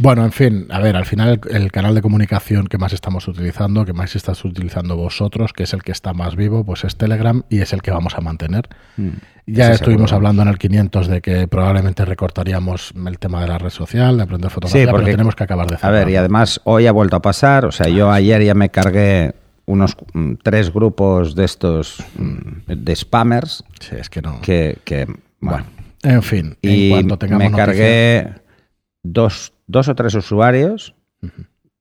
Bueno, 0.00 0.24
en 0.24 0.32
fin, 0.32 0.66
a 0.70 0.80
ver, 0.80 0.96
al 0.96 1.04
final 1.04 1.40
el, 1.50 1.56
el 1.62 1.70
canal 1.72 1.94
de 1.94 2.00
comunicación 2.00 2.66
que 2.68 2.78
más 2.78 2.92
estamos 2.94 3.28
utilizando, 3.28 3.84
que 3.84 3.92
más 3.92 4.16
estás 4.16 4.42
utilizando 4.44 4.96
vosotros, 4.96 5.52
que 5.52 5.64
es 5.64 5.74
el 5.74 5.82
que 5.82 5.92
está 5.92 6.14
más 6.14 6.36
vivo, 6.36 6.64
pues 6.64 6.84
es 6.84 6.96
Telegram 6.96 7.42
y 7.50 7.60
es 7.60 7.72
el 7.74 7.82
que 7.82 7.90
vamos 7.90 8.14
a 8.14 8.20
mantener. 8.22 8.68
Ya 9.46 9.66
Ese 9.66 9.74
estuvimos 9.74 10.10
seguro. 10.10 10.16
hablando 10.28 10.42
en 10.42 10.48
el 10.48 10.58
500 10.58 11.06
de 11.06 11.20
que 11.20 11.46
probablemente 11.48 12.04
recortaríamos 12.04 12.92
el 13.06 13.18
tema 13.18 13.42
de 13.42 13.48
la 13.48 13.58
red 13.58 13.68
social, 13.70 14.16
de 14.16 14.22
aprender 14.22 14.50
fotografía, 14.50 14.86
pero 14.86 14.96
porque- 14.98 15.10
tenemos 15.10 15.34
que 15.34 15.44
acabar 15.44 15.66
de 15.66 15.76
A 15.82 15.90
ver, 15.90 16.08
y 16.08 16.16
además 16.16 16.60
hoy 16.64 16.86
ha 16.86 16.92
vuelto 16.92 17.16
a 17.16 17.22
pasar, 17.22 17.66
o 17.66 17.72
sea, 17.72 17.88
yo 17.88 18.10
ayer 18.10 18.42
ya 18.42 18.54
me 18.54 18.70
cargué 18.70 19.34
unos 19.66 19.96
mm, 20.14 20.34
tres 20.42 20.72
grupos 20.72 21.34
de 21.34 21.44
estos 21.44 22.02
mm, 22.16 22.72
de 22.72 22.96
spammers 22.96 23.64
Sí, 23.80 23.96
es 23.98 24.08
que 24.08 24.22
no. 24.22 24.40
que, 24.40 24.78
que, 24.84 25.06
bueno, 25.40 25.64
En 26.02 26.22
fin, 26.22 26.56
y 26.62 26.86
en 26.86 26.90
cuanto 26.90 27.18
tengamos 27.18 27.44
me 27.44 27.50
noticias- 27.50 27.66
cargué 27.66 28.32
dos, 29.02 29.52
dos 29.70 29.88
o 29.88 29.94
tres 29.94 30.14
usuarios, 30.14 30.94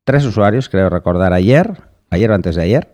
tres 0.04 0.24
usuarios, 0.26 0.70
creo 0.70 0.90
recordar 0.90 1.34
ayer, 1.34 1.74
ayer 2.10 2.32
o 2.32 2.36
antes 2.36 2.56
de 2.56 2.64
ayer, 2.64 2.94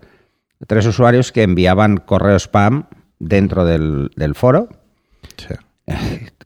tres 0.68 0.86
usuarios 0.86 1.32
que 1.32 1.44
enviaban 1.44 1.98
correo 1.98 2.38
spam 2.40 2.86
dentro 3.20 3.66
del, 3.66 4.12
del 4.16 4.36
foro 4.36 4.70
Sí. 5.38 5.54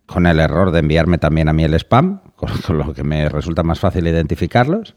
con 0.08 0.26
el 0.26 0.40
error 0.40 0.72
de 0.72 0.80
enviarme 0.80 1.20
también 1.20 1.48
a 1.48 1.54
mí 1.54 1.64
el 1.64 1.76
spam, 1.76 2.22
con, 2.36 2.50
con 2.66 2.78
lo 2.80 2.94
que 2.94 3.04
me 3.04 3.30
resulta 3.30 3.62
más 3.62 3.80
fácil 3.80 4.08
identificarlos. 4.08 4.96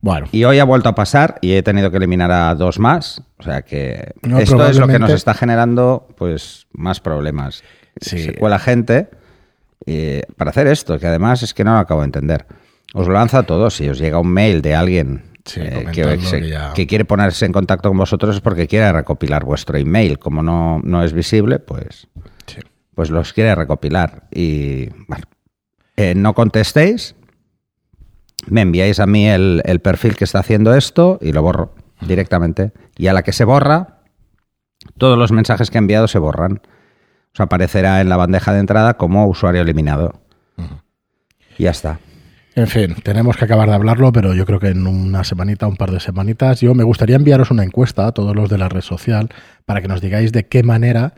Bueno, 0.00 0.26
Y 0.32 0.42
hoy 0.44 0.58
ha 0.58 0.64
vuelto 0.64 0.88
a 0.88 0.94
pasar 0.96 1.38
y 1.42 1.52
he 1.52 1.62
tenido 1.62 1.90
que 1.90 1.98
eliminar 1.98 2.32
a 2.32 2.54
dos 2.56 2.78
más. 2.80 3.22
O 3.38 3.42
sea 3.44 3.62
que 3.62 4.14
No, 4.22 4.38
esto 4.38 4.66
es 4.66 4.78
lo 4.78 4.88
que 4.88 4.98
nos 4.98 5.12
está 5.12 5.34
generando 5.34 6.08
pues 6.16 6.66
más 6.72 7.00
problemas. 7.00 7.62
Sí. 8.00 8.18
Se 8.18 8.34
cuela 8.34 8.58
gente 8.58 9.10
eh, 9.86 10.22
para 10.36 10.50
hacer 10.50 10.66
esto, 10.66 10.98
que 10.98 11.06
además 11.06 11.42
es 11.42 11.54
que 11.54 11.62
no 11.62 11.74
lo 11.74 11.78
acabo 11.78 12.00
de 12.00 12.06
entender. 12.06 12.46
Os 12.94 13.06
lo 13.06 13.14
lanza 13.14 13.38
a 13.38 13.42
todos. 13.44 13.74
Si 13.76 13.88
os 13.88 13.98
llega 13.98 14.18
un 14.18 14.28
mail 14.32 14.60
de 14.62 14.74
alguien 14.74 15.24
Sí, 15.44 15.60
eh, 15.60 15.86
que, 15.92 16.18
se- 16.20 16.40
que 16.40 16.48
ya- 16.50 16.72
que 16.72 16.86
quiere 16.86 17.04
ponerse 17.04 17.44
en 17.46 17.52
contacto 17.52 17.88
con 17.88 17.98
vosotros 17.98 18.36
es 18.36 18.40
porque 18.40 18.68
quiere 18.68 18.92
recopilar 18.92 19.44
vuestro 19.44 19.76
email. 19.78 20.18
Como 20.18 20.42
no, 20.42 20.80
no 20.84 21.02
es 21.02 21.12
visible, 21.12 21.58
pues, 21.58 22.06
sí. 22.46 22.58
pues 22.94 23.10
los 23.10 23.32
quiere 23.32 23.54
recopilar. 23.54 24.28
Y 24.30 24.88
bueno, 25.08 25.24
eh, 25.96 26.14
no 26.14 26.34
contestéis, 26.34 27.16
me 28.46 28.60
enviáis 28.60 29.00
a 29.00 29.06
mí 29.06 29.26
el, 29.28 29.62
el 29.64 29.80
perfil 29.80 30.14
que 30.16 30.24
está 30.24 30.38
haciendo 30.40 30.74
esto 30.74 31.18
y 31.20 31.32
lo 31.32 31.42
borro 31.42 31.74
directamente. 32.02 32.72
Y 32.96 33.08
a 33.08 33.12
la 33.12 33.22
que 33.22 33.32
se 33.32 33.44
borra, 33.44 34.00
todos 34.98 35.18
los 35.18 35.32
mensajes 35.32 35.70
que 35.70 35.78
he 35.78 35.80
enviado 35.80 36.06
se 36.08 36.18
borran. 36.18 36.60
Os 37.34 37.40
aparecerá 37.40 38.00
en 38.00 38.08
la 38.08 38.16
bandeja 38.16 38.52
de 38.52 38.60
entrada 38.60 38.94
como 38.96 39.26
usuario 39.26 39.62
eliminado. 39.62 40.20
Y 41.58 41.64
ya 41.64 41.70
está. 41.70 41.98
En 42.54 42.66
fin, 42.66 42.94
tenemos 43.02 43.36
que 43.36 43.46
acabar 43.46 43.68
de 43.68 43.74
hablarlo, 43.74 44.12
pero 44.12 44.34
yo 44.34 44.44
creo 44.44 44.60
que 44.60 44.68
en 44.68 44.86
una 44.86 45.24
semanita, 45.24 45.66
un 45.66 45.76
par 45.76 45.90
de 45.90 46.00
semanitas, 46.00 46.60
yo 46.60 46.74
me 46.74 46.84
gustaría 46.84 47.16
enviaros 47.16 47.50
una 47.50 47.64
encuesta 47.64 48.06
a 48.06 48.12
todos 48.12 48.36
los 48.36 48.50
de 48.50 48.58
la 48.58 48.68
red 48.68 48.82
social 48.82 49.30
para 49.64 49.80
que 49.80 49.88
nos 49.88 50.02
digáis 50.02 50.32
de 50.32 50.44
qué 50.44 50.62
manera 50.62 51.14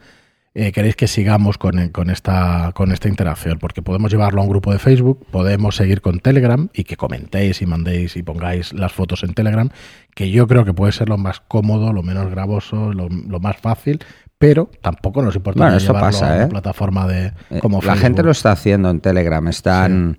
eh, 0.57 0.71
queréis 0.71 0.95
que 0.95 1.09
sigamos 1.09 1.59
con, 1.59 1.88
con, 1.88 2.11
esta, 2.11 2.71
con 2.75 2.93
esta 2.93 3.09
interacción, 3.09 3.59
porque 3.59 3.83
podemos 3.83 4.12
llevarlo 4.12 4.41
a 4.41 4.45
un 4.45 4.50
grupo 4.50 4.71
de 4.73 4.79
Facebook, 4.79 5.26
podemos 5.33 5.75
seguir 5.75 6.00
con 6.00 6.21
Telegram 6.21 6.69
y 6.73 6.85
que 6.85 6.97
comentéis 6.97 7.61
y 7.61 7.67
mandéis 7.67 8.17
y 8.17 8.23
pongáis 8.23 8.73
las 8.73 8.93
fotos 8.93 9.25
en 9.25 9.35
Telegram, 9.35 9.69
que 10.14 10.31
yo 10.31 10.47
creo 10.47 10.64
que 10.64 10.73
puede 10.73 10.93
ser 10.93 11.09
lo 11.09 11.19
más 11.19 11.41
cómodo, 11.41 11.93
lo 11.93 12.05
menos 12.05 12.31
gravoso, 12.31 12.93
lo, 12.93 13.09
lo 13.09 13.41
más 13.41 13.57
fácil, 13.57 13.99
pero 14.38 14.71
tampoco 14.81 15.23
nos 15.23 15.35
importa 15.35 15.64
Bueno, 15.64 15.79
llevarlo 15.79 16.00
pasa, 16.00 16.33
a 16.33 16.37
una 16.37 16.45
¿eh? 16.45 16.49
plataforma 16.49 17.09
de 17.09 17.33
Eh, 17.50 17.59
como 17.61 17.83
la 17.83 17.97
gente 17.97 18.23
lo 18.23 18.31
está 18.31 18.53
haciendo 18.53 18.91
en 18.91 19.00
Telegram, 19.00 19.49
están 19.49 20.19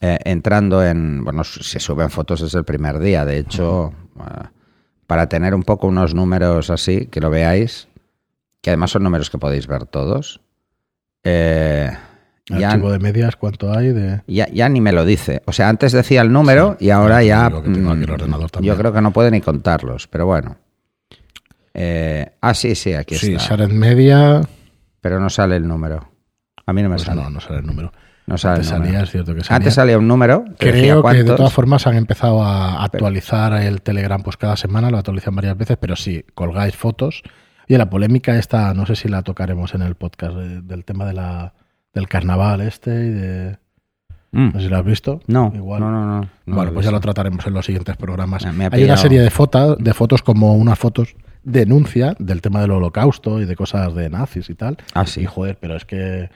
eh, 0.00 0.18
entrando 0.24 0.84
en, 0.84 1.24
bueno, 1.24 1.44
se 1.44 1.80
suben 1.80 2.10
fotos 2.10 2.40
desde 2.40 2.58
el 2.58 2.64
primer 2.64 2.98
día, 2.98 3.24
de 3.24 3.38
hecho, 3.38 3.92
eh, 4.20 4.46
para 5.06 5.28
tener 5.28 5.54
un 5.54 5.62
poco 5.62 5.86
unos 5.88 6.14
números 6.14 6.70
así, 6.70 7.06
que 7.06 7.20
lo 7.20 7.30
veáis, 7.30 7.88
que 8.60 8.70
además 8.70 8.90
son 8.90 9.02
números 9.04 9.30
que 9.30 9.38
podéis 9.38 9.66
ver 9.66 9.86
todos, 9.86 10.40
eh, 11.24 11.90
ya, 12.50 12.70
Archivo 12.70 12.90
de 12.90 12.98
medias, 12.98 13.36
¿cuánto 13.36 13.70
hay 13.76 13.88
de...? 13.92 14.22
ya, 14.26 14.48
ya 14.48 14.68
ni 14.70 14.80
me 14.80 14.92
lo 14.92 15.04
dice. 15.04 15.42
O 15.44 15.52
sea, 15.52 15.68
antes 15.68 15.92
decía 15.92 16.22
el 16.22 16.32
número 16.32 16.76
Sí, 16.78 16.86
y 16.86 16.90
ahora 16.90 17.22
ya 17.22 17.50
que 17.50 17.60
tengo 17.70 17.90
aquí 17.90 18.02
el 18.04 18.08
mm, 18.08 18.12
ordenador 18.12 18.50
también. 18.50 18.74
yo 18.74 18.78
creo 18.78 18.92
que 18.92 19.02
no 19.02 19.12
puede 19.12 19.30
ni 19.30 19.42
contarlos, 19.42 20.06
pero 20.06 20.24
bueno. 20.24 20.56
Eh, 21.74 22.26
ah, 22.40 22.54
sí, 22.54 22.74
sí, 22.74 22.94
aquí 22.94 23.16
Sí, 23.16 23.34
está. 23.34 23.48
Shared 23.56 23.70
Media... 23.72 24.40
Pero 25.00 25.20
no 25.20 25.28
sale 25.30 25.56
el 25.56 25.68
número. 25.68 26.08
A 26.66 26.72
mí 26.72 26.82
no 26.82 26.88
me 26.88 26.96
Pues 26.96 27.02
sale. 27.06 27.22
no, 27.22 27.28
no 27.30 27.40
sale 27.40 27.60
el 27.60 27.66
número. 27.66 27.92
No 28.28 28.38
sale 28.38 28.56
Antes 28.56 28.68
salía, 28.68 29.02
es 29.02 29.10
cierto 29.10 29.34
que 29.34 29.42
salía. 29.42 29.56
Antes 29.56 29.74
salía 29.74 29.98
un 29.98 30.06
número. 30.06 30.44
Creo 30.58 31.02
que 31.02 31.22
de 31.22 31.24
todas 31.24 31.52
formas 31.52 31.86
han 31.86 31.96
empezado 31.96 32.42
a 32.42 32.84
actualizar 32.84 33.54
el 33.54 33.80
Telegram 33.82 34.22
pues 34.22 34.36
cada 34.36 34.56
semana, 34.56 34.90
lo 34.90 34.98
actualizan 34.98 35.34
varias 35.34 35.56
veces, 35.56 35.76
pero 35.80 35.96
sí, 35.96 36.24
colgáis 36.34 36.76
fotos. 36.76 37.22
Y 37.66 37.76
la 37.76 37.90
polémica 37.90 38.36
esta, 38.38 38.72
no 38.74 38.86
sé 38.86 38.96
si 38.96 39.08
la 39.08 39.22
tocaremos 39.22 39.74
en 39.74 39.82
el 39.82 39.94
podcast, 39.94 40.34
de- 40.36 40.62
del 40.62 40.84
tema 40.84 41.04
de 41.06 41.12
la, 41.14 41.54
del 41.94 42.06
carnaval 42.08 42.60
este 42.60 42.90
y 42.90 43.10
de... 43.10 43.58
Mm. 44.30 44.46
No 44.46 44.52
sé 44.52 44.60
si 44.60 44.68
lo 44.68 44.76
has 44.76 44.84
visto. 44.84 45.20
No, 45.26 45.50
Igual. 45.54 45.80
no, 45.80 45.90
no, 45.90 46.04
no, 46.06 46.28
no 46.46 46.54
bueno, 46.54 46.72
pues 46.74 46.84
ya 46.84 46.92
lo 46.92 47.00
trataremos 47.00 47.46
en 47.46 47.54
los 47.54 47.64
siguientes 47.64 47.96
programas. 47.96 48.44
Me- 48.44 48.52
me 48.52 48.64
ha 48.66 48.70
Hay 48.72 48.84
una 48.84 48.96
serie 48.98 49.20
de 49.20 49.30
fotos, 49.30 49.78
de 49.78 49.94
fotos 49.94 50.22
como 50.22 50.54
unas 50.54 50.78
fotos 50.78 51.14
denuncia 51.44 52.14
del 52.18 52.42
tema 52.42 52.60
del 52.60 52.72
holocausto 52.72 53.40
y 53.40 53.46
de 53.46 53.56
cosas 53.56 53.94
de 53.94 54.10
nazis 54.10 54.50
y 54.50 54.54
tal. 54.54 54.76
Ah, 54.94 55.06
sí. 55.06 55.22
Y 55.22 55.24
joder, 55.24 55.56
pero 55.60 55.76
es 55.76 55.84
que 55.86 56.28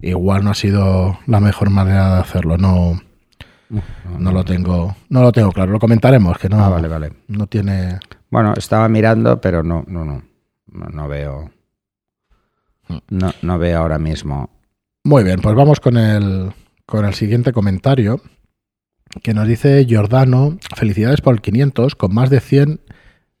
igual 0.00 0.44
no 0.44 0.50
ha 0.50 0.54
sido 0.54 1.18
la 1.26 1.40
mejor 1.40 1.70
manera 1.70 2.14
de 2.14 2.20
hacerlo. 2.20 2.56
No, 2.58 3.00
no 4.18 4.32
lo 4.32 4.44
tengo, 4.44 4.96
no 5.08 5.22
lo 5.22 5.32
tengo 5.32 5.52
claro. 5.52 5.72
Lo 5.72 5.78
comentaremos, 5.78 6.38
que 6.38 6.48
no, 6.48 6.62
Ah, 6.64 6.68
vale, 6.68 6.88
vale. 6.88 7.12
no 7.28 7.46
tiene. 7.46 7.98
Bueno, 8.30 8.54
estaba 8.56 8.88
mirando, 8.88 9.40
pero 9.40 9.62
no, 9.62 9.84
no, 9.86 10.04
no. 10.04 10.22
No, 10.70 11.08
veo. 11.08 11.50
No, 13.10 13.32
no 13.42 13.58
veo 13.58 13.78
ahora 13.78 13.98
mismo. 13.98 14.50
Muy 15.04 15.24
bien, 15.24 15.40
pues 15.40 15.54
vamos 15.54 15.80
con 15.80 15.96
el, 15.96 16.52
con 16.86 17.04
el 17.04 17.14
siguiente 17.14 17.52
comentario 17.52 18.20
que 19.22 19.32
nos 19.32 19.48
dice 19.48 19.84
Giordano, 19.86 20.58
felicidades 20.76 21.20
por 21.22 21.34
el 21.34 21.40
500, 21.40 21.94
con 21.94 22.12
más 22.14 22.28
de 22.28 22.40
100, 22.40 22.80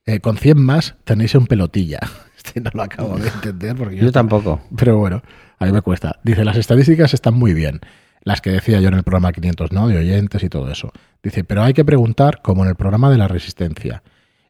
eh, 0.06 0.20
con 0.20 0.38
100 0.38 0.58
más 0.60 0.96
tenéis 1.04 1.34
un 1.34 1.46
pelotilla. 1.46 2.00
Este 2.38 2.60
no 2.60 2.70
lo 2.72 2.82
acabo 2.84 3.18
de 3.18 3.28
entender 3.28 3.76
porque 3.76 3.96
yo, 3.96 4.04
Yo 4.04 4.12
tampoco. 4.12 4.60
Pero 4.76 4.96
bueno, 4.96 5.22
a 5.58 5.66
me 5.66 5.82
cuesta. 5.82 6.18
Dice, 6.22 6.44
las 6.44 6.56
estadísticas 6.56 7.14
están 7.14 7.34
muy 7.34 7.54
bien. 7.54 7.80
Las 8.22 8.40
que 8.40 8.50
decía 8.50 8.80
yo 8.80 8.88
en 8.88 8.94
el 8.94 9.02
programa 9.02 9.32
500, 9.32 9.72
¿no? 9.72 9.88
De 9.88 9.98
oyentes 9.98 10.42
y 10.42 10.48
todo 10.48 10.70
eso. 10.70 10.92
Dice, 11.22 11.44
pero 11.44 11.62
hay 11.62 11.72
que 11.72 11.84
preguntar, 11.84 12.42
como 12.42 12.64
en 12.64 12.70
el 12.70 12.76
programa 12.76 13.10
de 13.10 13.18
la 13.18 13.28
resistencia. 13.28 14.02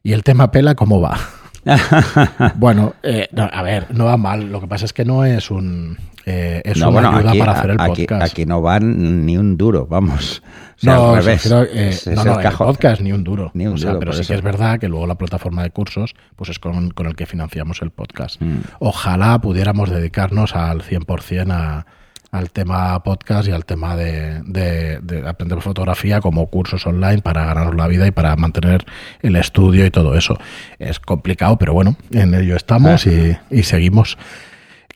Y 0.03 0.13
el 0.13 0.23
tema 0.23 0.51
pela, 0.51 0.75
¿cómo 0.75 1.01
va? 1.01 1.17
bueno, 2.55 2.93
eh, 3.03 3.27
no, 3.31 3.49
a 3.51 3.61
ver, 3.61 3.87
no 3.93 4.05
va 4.05 4.17
mal. 4.17 4.51
Lo 4.51 4.61
que 4.61 4.67
pasa 4.67 4.85
es 4.85 4.93
que 4.93 5.05
no 5.05 5.25
es 5.25 5.51
un... 5.51 5.97
eh, 6.25 6.61
es 6.65 6.77
No, 6.77 6.89
una 6.89 7.01
bueno, 7.01 7.17
ayuda 7.17 7.29
aquí, 7.31 7.39
para 7.39 7.51
hacer 7.53 7.69
el 7.71 7.81
aquí, 7.81 8.01
podcast. 8.05 8.31
aquí 8.31 8.45
no 8.45 8.61
van 8.61 9.25
ni 9.25 9.37
un 9.37 9.57
duro, 9.57 9.85
vamos. 9.87 10.41
O 10.77 10.81
sea, 10.81 10.95
no, 10.95 11.09
al 11.15 11.15
se 11.15 11.21
revés. 11.29 11.43
refiero, 11.43 11.63
eh, 11.63 11.89
Es- 11.89 12.07
no, 12.07 12.13
es 12.13 12.25
no, 12.25 12.31
el 12.31 12.37
el 12.37 12.43
cajón. 12.43 12.67
podcast 12.67 13.01
ni 13.01 13.11
un 13.11 13.23
duro. 13.23 13.51
Ni 13.53 13.67
un 13.67 13.73
O 13.73 13.77
sea, 13.77 13.89
duro, 13.89 13.99
pero 13.99 14.13
sí 14.13 14.21
eso. 14.21 14.29
que 14.29 14.35
es 14.35 14.41
verdad 14.41 14.79
que 14.79 14.87
luego 14.87 15.07
la 15.07 15.15
plataforma 15.15 15.63
de 15.63 15.71
cursos 15.71 16.15
pues 16.35 16.49
es 16.49 16.59
con, 16.59 16.91
con 16.91 17.05
el 17.07 17.15
que 17.15 17.25
financiamos 17.25 17.81
el 17.81 17.91
podcast. 17.91 18.41
Mm. 18.41 18.59
Ojalá 18.79 19.39
pudiéramos 19.39 19.89
dedicarnos 19.89 20.55
al 20.55 20.81
100% 20.81 21.51
a, 21.51 21.85
al 22.31 22.51
tema 22.51 23.01
podcast 23.03 23.47
y 23.47 23.51
al 23.51 23.65
tema 23.65 23.95
de, 23.95 24.41
de- 24.43 24.99
de 25.01 25.27
aprender 25.27 25.61
fotografía 25.61 26.21
como 26.21 26.47
cursos 26.47 26.85
online 26.85 27.21
para 27.21 27.45
ganarnos 27.45 27.75
la 27.75 27.87
vida 27.87 28.05
y 28.07 28.11
para 28.11 28.35
mantener 28.35 28.85
el 29.21 29.35
estudio 29.35 29.85
y 29.85 29.91
todo 29.91 30.15
eso. 30.15 30.37
Es 30.77 30.99
complicado, 30.99 31.57
pero 31.57 31.73
bueno, 31.73 31.95
en 32.11 32.33
ello 32.33 32.55
estamos 32.55 33.05
y, 33.07 33.35
y 33.49 33.63
seguimos. 33.63 34.17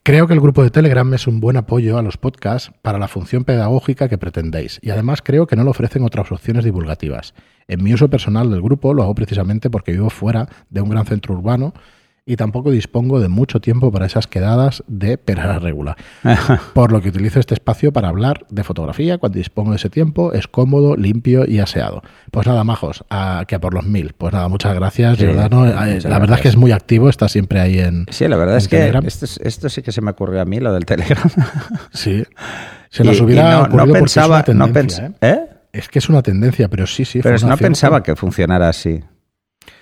Creo 0.05 0.27
que 0.27 0.33
el 0.33 0.41
grupo 0.41 0.61
de 0.63 0.69
Telegram 0.69 1.11
es 1.13 1.27
un 1.27 1.39
buen 1.39 1.55
apoyo 1.55 1.97
a 1.97 2.01
los 2.01 2.17
podcasts 2.17 2.71
para 2.81 2.99
la 2.99 3.07
función 3.07 3.45
pedagógica 3.45 4.09
que 4.09 4.17
pretendéis 4.17 4.79
y 4.83 4.89
además 4.89 5.21
creo 5.23 5.47
que 5.47 5.55
no 5.55 5.63
le 5.63 5.69
ofrecen 5.69 6.03
otras 6.03 6.29
opciones 6.31 6.65
divulgativas. 6.65 7.33
En 7.69 7.81
mi 7.81 7.93
uso 7.93 8.09
personal 8.09 8.51
del 8.51 8.61
grupo 8.61 8.93
lo 8.93 9.03
hago 9.03 9.15
precisamente 9.15 9.69
porque 9.69 9.93
vivo 9.93 10.09
fuera 10.09 10.49
de 10.69 10.81
un 10.81 10.89
gran 10.89 11.05
centro 11.05 11.33
urbano 11.35 11.73
y 12.25 12.37
tampoco 12.37 12.71
dispongo 12.71 13.19
de 13.19 13.27
mucho 13.27 13.59
tiempo 13.59 13.91
para 13.91 14.05
esas 14.05 14.27
quedadas 14.27 14.81
de 14.87 15.17
perara 15.17 15.59
regula. 15.59 15.97
Por 16.73 16.93
lo 16.93 17.01
que 17.01 17.09
utilizo 17.09 17.39
este 17.41 17.53
espacio 17.53 17.91
para 17.91 18.07
hablar 18.07 18.45
de 18.49 18.63
fotografía 18.63 19.17
cuando 19.17 19.37
dispongo 19.39 19.71
de 19.71 19.75
ese 19.75 19.89
tiempo, 19.89 20.31
es 20.31 20.47
cómodo, 20.47 20.95
limpio 20.95 21.45
y 21.45 21.59
aseado. 21.59 22.01
Pues 22.31 22.47
nada, 22.47 22.63
majos, 22.63 23.03
a, 23.09 23.43
que 23.45 23.55
a 23.55 23.59
por 23.59 23.73
los 23.73 23.85
mil. 23.85 24.13
Pues 24.17 24.31
nada, 24.31 24.47
muchas 24.47 24.73
gracias, 24.73 25.17
Sí, 25.17 25.25
Giordano. 25.25 25.65
Eh, 25.67 25.95
muchas 25.95 26.05
La 26.05 26.19
verdad 26.19 26.37
es 26.37 26.41
que 26.43 26.47
es 26.49 26.55
muy 26.57 26.71
activo, 26.71 27.09
está 27.09 27.27
siempre 27.27 27.59
ahí 27.59 27.79
en... 27.79 28.05
Sí, 28.09 28.25
la 28.29 28.37
verdad 28.37 28.55
es 28.57 28.69
que 28.69 28.87
esto, 29.05 29.25
es- 29.25 29.39
esto 29.43 29.67
sí 29.67 29.81
que 29.81 29.91
se 29.91 29.99
me 30.01 30.11
ocurrió 30.11 30.41
a 30.41 30.45
mí, 30.45 30.59
lo 30.61 30.71
del 30.73 30.85
Telegram. 30.85 31.29
Sí. 31.91 32.23
Se 32.89 33.03
nos 33.03 33.17
Y- 33.17 33.19
y 33.19 33.23
hubiera 33.23 33.43
no- 33.43 33.49
no 33.49 33.63
ocurrido 33.63 33.85
porque 33.87 33.99
pensaba, 33.99 34.39
es 34.39 34.47
una 34.49 34.57
no 34.59 34.65
tendencia, 34.71 35.09
pens- 35.09 35.13
¿eh? 35.21 35.27
¿eh? 35.29 35.49
Es 35.73 35.89
que 35.89 35.99
es 35.99 36.07
una 36.07 36.21
tendencia, 36.21 36.69
pero 36.69 36.85
sí, 36.87 37.03
sí. 37.03 37.19
Pero 37.21 37.37
no 37.47 37.57
pensaba 37.57 38.01
que 38.03 38.15
funcionara 38.15 38.69
así. 38.69 39.01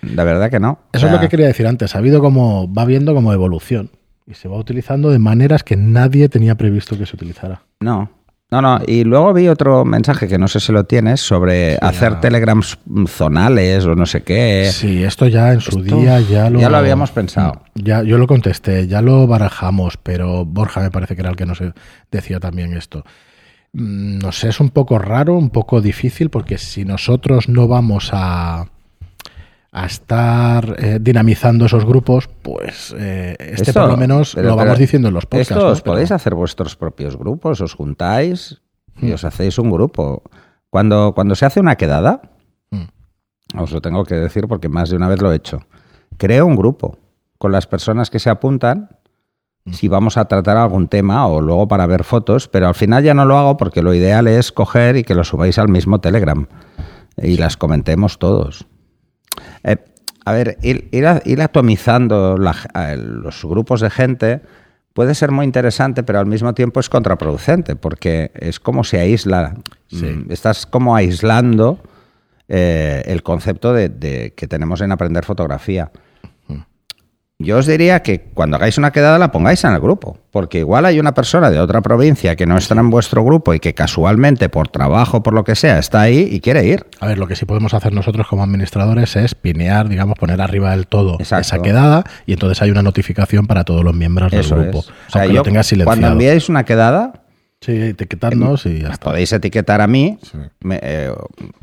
La 0.02 0.24
verdad 0.24 0.50
que 0.50 0.60
no. 0.60 0.80
Eso 0.94 1.06
O 1.06 1.10
es 1.10 1.14
lo 1.14 1.20
que 1.20 1.30
quería 1.30 1.48
decir 1.48 1.68
antes. 1.68 1.96
Ha 1.96 2.00
habido 2.00 2.22
como, 2.22 2.72
va 2.74 2.86
viendo 2.86 3.14
como 3.14 3.34
evolución 3.34 3.90
y 4.28 4.34
se 4.34 4.48
va 4.48 4.58
utilizando 4.58 5.10
de 5.10 5.20
maneras 5.20 5.64
que 5.64 5.76
nadie 5.76 6.30
tenía 6.30 6.56
previsto 6.56 6.98
que 6.98 7.06
se 7.06 7.16
utilizara. 7.16 7.64
No. 7.80 8.10
No, 8.50 8.62
no. 8.62 8.80
Y 8.86 9.06
luego 9.06 9.34
vi 9.34 9.48
otro 9.48 9.86
mensaje 9.86 10.28
que 10.28 10.38
no 10.38 10.50
sé 10.50 10.60
si 10.60 10.74
lo 10.74 10.84
tienes 10.84 11.22
sobre 11.22 11.78
hacer 11.82 12.14
ya. 12.14 12.20
telegrams 12.20 12.78
zonales 13.08 13.86
o 13.86 13.96
no 13.96 14.06
sé 14.06 14.24
qué. 14.24 14.70
Sí, 14.74 15.04
esto 15.06 15.28
ya 15.28 15.54
en 15.54 15.62
su 15.62 15.80
Esto 15.80 15.96
día 15.96 16.20
ya 16.20 16.50
lo, 16.50 16.60
ya 16.60 16.70
lo 16.70 16.76
habíamos 16.76 17.12
pensado. 17.12 17.62
Ya, 17.76 18.04
yo 18.04 18.18
lo 18.18 18.28
contesté, 18.28 18.88
ya 18.88 19.02
lo 19.02 19.26
barajamos, 19.26 19.96
pero 19.96 20.44
Borja 20.44 20.82
me 20.82 20.92
parece 20.92 21.16
que 21.16 21.22
era 21.22 21.30
el 21.30 21.38
que 21.38 21.46
nos 21.46 21.60
decía 22.12 22.42
también 22.42 22.74
esto. 22.74 23.06
Mm, 23.72 24.18
No 24.20 24.34
sé, 24.34 24.50
es 24.50 24.60
un 24.60 24.70
poco 24.70 25.00
raro, 25.00 25.38
un 25.38 25.50
poco 25.50 25.80
difícil, 25.80 26.30
porque 26.30 26.58
si 26.58 26.84
nosotros 26.84 27.48
no 27.48 27.70
vamos 27.70 28.10
a, 28.12 28.66
a 29.74 29.86
estar 29.86 30.76
eh, 30.80 30.98
dinamizando 31.02 31.66
esos 31.66 31.86
grupos, 31.86 32.28
pues 32.42 32.94
eh, 32.98 33.36
este 33.40 33.70
Esto- 33.72 33.80
por 33.82 33.90
lo 33.92 33.98
menos 33.98 34.34
pero- 34.36 34.50
lo 34.50 34.56
vamos 34.58 34.72
pero 34.74 34.80
diciendo 34.80 35.08
en 35.08 35.14
los 35.14 35.26
podcasts. 35.26 35.52
Esto 35.52 35.64
¿no? 35.66 35.72
os 35.72 35.82
Pero- 35.82 35.94
podéis 35.94 36.12
hacer 36.12 36.36
vuestros 36.36 36.76
propios 36.76 37.16
grupos, 37.18 37.62
os 37.62 37.74
juntáis 37.74 38.62
y 39.02 39.08
Mm. 39.08 39.14
os 39.14 39.24
hacéis 39.24 39.58
un 39.60 39.72
grupo. 39.72 40.24
Cuando, 40.70 41.14
cuando 41.16 41.36
se 41.36 41.46
hace 41.46 41.60
una 41.62 41.76
quedada, 41.78 42.22
Mm. 42.72 43.60
os 43.60 43.72
lo 43.72 43.82
tengo 43.82 44.04
que 44.04 44.16
decir 44.16 44.48
porque 44.48 44.68
más 44.68 44.90
de 44.90 44.98
una 44.98 45.08
vez 45.08 45.22
lo 45.22 45.32
he 45.32 45.36
hecho, 45.38 45.62
creo 46.18 46.46
un 46.46 46.56
grupo 46.58 46.98
con 47.38 47.52
las 47.54 47.66
personas 47.66 48.10
que 48.10 48.20
se 48.20 48.30
apuntan 48.30 48.90
Mm. 49.64 49.72
si 49.74 49.88
vamos 49.88 50.18
a 50.18 50.26
tratar 50.26 50.58
algún 50.58 50.90
tema 50.90 51.28
o 51.28 51.40
luego 51.40 51.70
para 51.70 51.86
ver 51.88 52.04
fotos, 52.04 52.50
pero 52.50 52.68
al 52.68 52.76
final 52.76 53.04
ya 53.06 53.14
no 53.14 53.24
lo 53.26 53.38
hago 53.38 53.56
porque 53.56 53.82
lo 53.82 53.94
ideal 53.94 54.28
es 54.28 54.52
coger 54.52 54.98
y 54.98 55.04
que 55.04 55.16
lo 55.16 55.24
subáis 55.24 55.58
al 55.60 55.70
mismo 55.70 56.02
Telegram 56.02 56.48
y 57.16 57.38
las 57.38 57.56
comentemos 57.58 58.20
todos. 58.20 58.66
Eh, 59.64 59.78
a 60.26 60.32
ver, 60.34 60.58
ir, 60.62 60.88
ir 60.92 61.06
a- 61.08 61.22
ir 61.26 61.42
atomizando 61.42 62.38
la 62.38 62.56
los 62.96 63.44
grupos 63.46 63.82
de 63.82 63.90
gente 63.90 64.42
puede 64.94 65.16
ser 65.16 65.32
muy 65.32 65.46
interesante, 65.46 66.04
pero 66.04 66.20
al 66.20 66.26
mismo 66.26 66.54
tiempo 66.54 66.80
es 66.80 66.90
contraproducente, 66.90 67.76
porque 67.76 68.32
es 68.36 68.60
como 68.60 68.84
se 68.84 69.00
aísla, 69.00 69.56
Sí. 69.88 70.06
mm, 70.06 70.32
estás 70.32 70.66
como 70.66 70.96
aislando 70.96 71.80
eh, 72.54 73.02
el 73.06 73.24
concepto 73.24 73.74
de, 73.74 73.88
de 73.90 74.34
que 74.36 74.46
tenemos 74.48 74.82
en 74.82 74.92
aprender 74.92 75.24
fotografía. 75.24 75.90
Yo 77.44 77.58
os 77.58 77.66
diría 77.66 78.02
que 78.02 78.22
cuando 78.34 78.58
hagáis 78.58 78.78
una 78.78 78.92
quedada 78.92 79.18
la 79.20 79.32
pongáis 79.32 79.64
en 79.64 79.74
el 79.74 79.80
grupo, 79.80 80.18
porque 80.32 80.60
igual 80.60 80.86
hay 80.86 81.00
una 81.00 81.14
persona 81.14 81.50
de 81.50 81.60
otra 81.60 81.82
provincia 81.82 82.36
que 82.36 82.46
no 82.46 82.58
está 82.58 82.74
en 82.76 82.90
vuestro 82.90 83.24
grupo 83.24 83.54
y 83.54 83.60
que 83.60 83.74
casualmente 83.74 84.50
por 84.50 84.68
trabajo, 84.70 85.24
por 85.24 85.34
lo 85.34 85.44
que 85.44 85.56
sea, 85.56 85.78
está 85.80 86.02
ahí 86.02 86.28
y 86.32 86.40
quiere 86.40 86.66
ir. 86.66 86.86
A 87.00 87.08
ver, 87.08 87.18
lo 87.18 87.28
que 87.28 87.36
sí 87.36 87.46
podemos 87.46 87.74
hacer 87.74 87.94
nosotros 87.94 88.28
como 88.28 88.44
administradores 88.44 89.16
es 89.16 89.36
pinear, 89.36 89.90
digamos, 89.90 90.18
poner 90.18 90.42
arriba 90.42 90.72
del 90.72 90.88
todo 90.88 91.16
Exacto. 91.20 91.42
esa 91.42 91.62
quedada 91.62 92.04
y 92.26 92.34
entonces 92.34 92.62
hay 92.62 92.72
una 92.72 92.84
notificación 92.84 93.48
para 93.48 93.64
todos 93.64 93.84
los 93.84 93.94
miembros 93.96 94.32
Eso 94.34 94.56
del 94.56 94.66
grupo. 94.66 94.80
es. 94.80 94.90
O 94.90 95.12
sea, 95.12 95.22
aunque 95.24 95.34
yo, 95.36 95.40
lo 95.40 95.44
tengas 95.44 95.68
cuando 95.70 95.84
silenciado. 95.86 96.12
enviáis 96.14 96.50
una 96.50 96.64
quedada, 96.66 97.14
Sí, 97.62 97.74
etiquetadnos 97.80 98.66
y 98.66 98.80
ya 98.80 98.90
está. 98.90 99.06
podéis 99.12 99.32
etiquetar 99.34 99.82
a 99.82 99.88
mí, 99.88 100.18
Sí. 100.24 100.38
me, 100.62 100.80
eh, 100.82 101.12